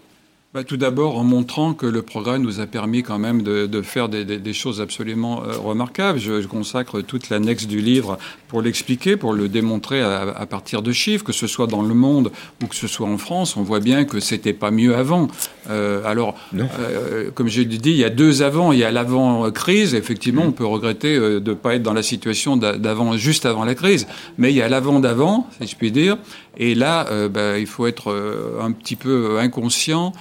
[0.55, 3.81] Bah, tout d'abord en montrant que le progrès nous a permis quand même de, de
[3.81, 6.17] faire des, des, des, choses absolument euh, remarquables.
[6.17, 10.81] Je, je, consacre toute l'annexe du livre pour l'expliquer, pour le démontrer à, à, partir
[10.81, 12.31] de chiffres, que ce soit dans le monde
[12.63, 13.57] ou que ce soit en France.
[13.57, 15.27] On voit bien que c'était pas mieux avant.
[15.69, 18.71] Euh, alors, euh, comme j'ai dit, il y a deux avant.
[18.71, 19.93] Il y a l'avant-crise.
[19.93, 20.47] Effectivement, mmh.
[20.47, 23.75] on peut regretter euh, de ne pas être dans la situation d'avant, juste avant la
[23.75, 24.07] crise.
[24.37, 26.17] Mais il y a l'avant d'avant, si je puis dire.
[26.57, 28.15] Et là, euh, bah, il faut être
[28.61, 30.13] un petit peu inconscient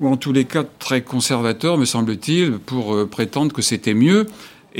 [0.00, 4.26] ou en tous les cas très conservateur, me semble-t-il, pour euh, prétendre que c'était mieux.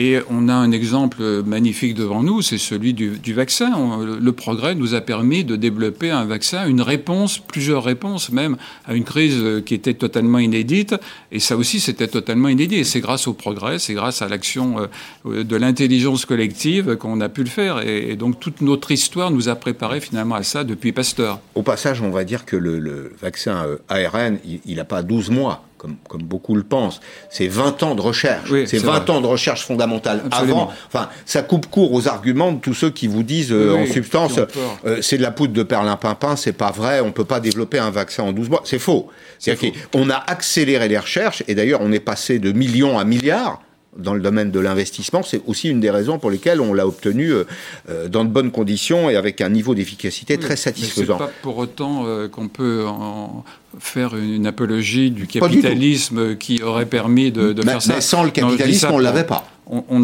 [0.00, 3.98] Et on a un exemple magnifique devant nous, c'est celui du, vaccin.
[3.98, 8.94] le progrès nous a permis de développer un vaccin, une réponse, plusieurs réponses même, à
[8.94, 10.94] une crise qui était totalement inédite.
[11.32, 12.76] Et ça aussi, c'était totalement inédit.
[12.76, 14.88] Et c'est grâce au progrès, c'est grâce à l'action
[15.26, 17.84] euh, de l'intelligence collective qu'on a pu le faire.
[17.84, 21.40] Et, et, donc toute notre histoire nous a préparé finalement à ça depuis Pasteur.
[21.56, 25.30] Au passage, on va dire que le, le vaccin euh, ARN, il n'a pas 12
[25.30, 27.00] mois comme, comme, beaucoup le pensent.
[27.30, 28.50] C'est 20 ans de recherche.
[28.50, 29.10] Oui, c'est 20 vrai.
[29.10, 30.22] ans de recherche fondamentale.
[30.26, 30.62] Absolument.
[30.64, 33.82] Avant, enfin, ça coupe court aux arguments de tous ceux qui vous disent, euh, oui,
[33.88, 34.38] en substance,
[34.84, 37.90] euh, c'est de la poudre de perlimpinpin, c'est pas vrai, on peut pas développer un
[37.90, 38.62] vaccin en 12 mois.
[38.64, 39.08] C'est faux.
[39.38, 43.62] C'est-à-dire qu'on a accéléré les recherches, et d'ailleurs, on est passé de millions à milliards
[43.98, 47.32] dans le domaine de l'investissement, c'est aussi une des raisons pour lesquelles on l'a obtenu
[47.32, 51.18] euh, dans de bonnes conditions et avec un niveau d'efficacité oui, très satisfaisant.
[51.18, 53.44] Mais pas pour autant euh, qu'on peut en
[53.78, 57.94] faire une apologie du capitalisme du qui aurait permis de, de mais, faire ça.
[57.96, 59.46] Mais sans le capitalisme, non, on l'avait pas.
[59.66, 59.98] On, on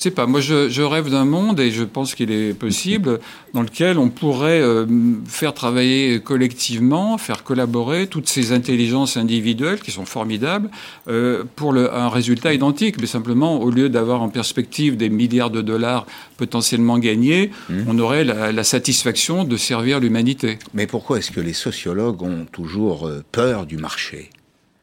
[0.00, 3.20] je sais pas, moi je, je rêve d'un monde, et je pense qu'il est possible,
[3.52, 4.86] dans lequel on pourrait euh,
[5.26, 10.70] faire travailler collectivement, faire collaborer toutes ces intelligences individuelles qui sont formidables
[11.08, 12.98] euh, pour le, un résultat identique.
[12.98, 16.06] Mais simplement, au lieu d'avoir en perspective des milliards de dollars
[16.38, 17.74] potentiellement gagnés, mmh.
[17.86, 20.58] on aurait la, la, satisfaction de servir l'humanité.
[20.72, 24.30] Mais pourquoi est-ce que les sociologues ont toujours euh, peur du marché?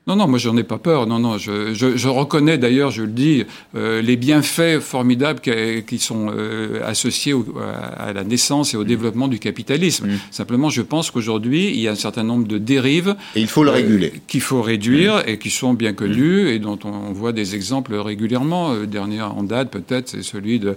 [0.08, 1.06] Non, non, moi j'en ai pas peur.
[1.06, 3.44] Non, non, je, je, je reconnais d'ailleurs, je le dis,
[3.76, 5.52] euh, les bienfaits formidables qui,
[5.86, 7.46] qui sont euh, associés au,
[7.98, 8.88] à la naissance et au mmh.
[8.88, 10.08] développement du capitalisme.
[10.08, 10.20] Mmh.
[10.32, 13.16] Simplement, je pense qu'aujourd'hui, il y a un certain nombre de dérives.
[13.36, 14.14] Et il faut le réguler.
[14.16, 15.30] Euh, qu'il faut réduire mmh.
[15.30, 18.72] et qui sont bien connues et dont on, voit des exemples régulièrement.
[18.72, 20.76] Euh, dernier en date, peut-être, c'est celui de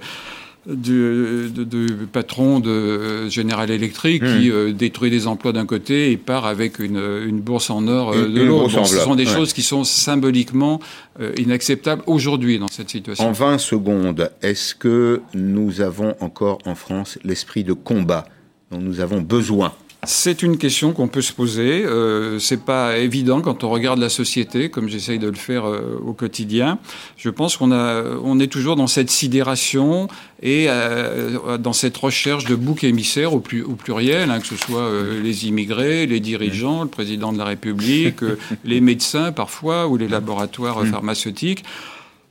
[0.67, 4.27] du, du, patron de General Electric mmh.
[4.27, 8.13] qui euh, détruit des emplois d'un côté et part avec une, une bourse en or
[8.13, 8.77] euh, de l'autre.
[8.77, 9.33] Bon, ce sont des ouais.
[9.33, 10.81] choses qui sont symboliquement
[11.21, 13.27] euh, inacceptables aujourd'hui dans cette situation.
[13.27, 18.27] En 20 secondes, est-ce que nous avons encore en France l'esprit de combat
[18.71, 19.73] dont nous avons besoin?
[20.05, 21.85] C'est une question qu'on peut se poser.
[21.85, 26.01] Euh, c'est pas évident quand on regarde la société, comme j'essaye de le faire euh,
[26.05, 26.79] au quotidien.
[27.17, 30.09] Je pense qu'on a, on est toujours dans cette sidération
[30.43, 34.57] et euh, dans cette recherche de boucs émissaires au, plus, au pluriel, hein, que ce
[34.57, 39.87] soit euh, les immigrés, les dirigeants, le président de la République, euh, les médecins parfois
[39.87, 40.91] ou les laboratoires mm.
[40.91, 41.65] pharmaceutiques.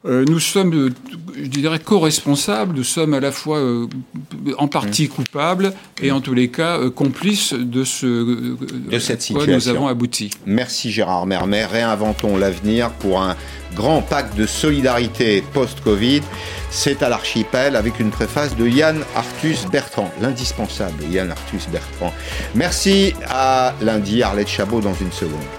[0.06, 0.90] Euh, nous sommes, euh,
[1.36, 3.86] je dirais, co-responsables, nous sommes à la fois euh,
[4.58, 5.10] en partie mmh.
[5.10, 9.54] coupables et en tous les cas euh, complices de ce de cette quoi situation.
[9.54, 10.30] nous avons abouti.
[10.46, 13.36] Merci Gérard Mermet, réinventons l'avenir pour un
[13.76, 16.22] grand pacte de solidarité post-Covid.
[16.70, 22.14] C'est à l'archipel avec une préface de Yann Arthus Bertrand, l'indispensable Yann Arthus Bertrand.
[22.56, 25.59] Merci à lundi Arlette Chabot dans une seconde.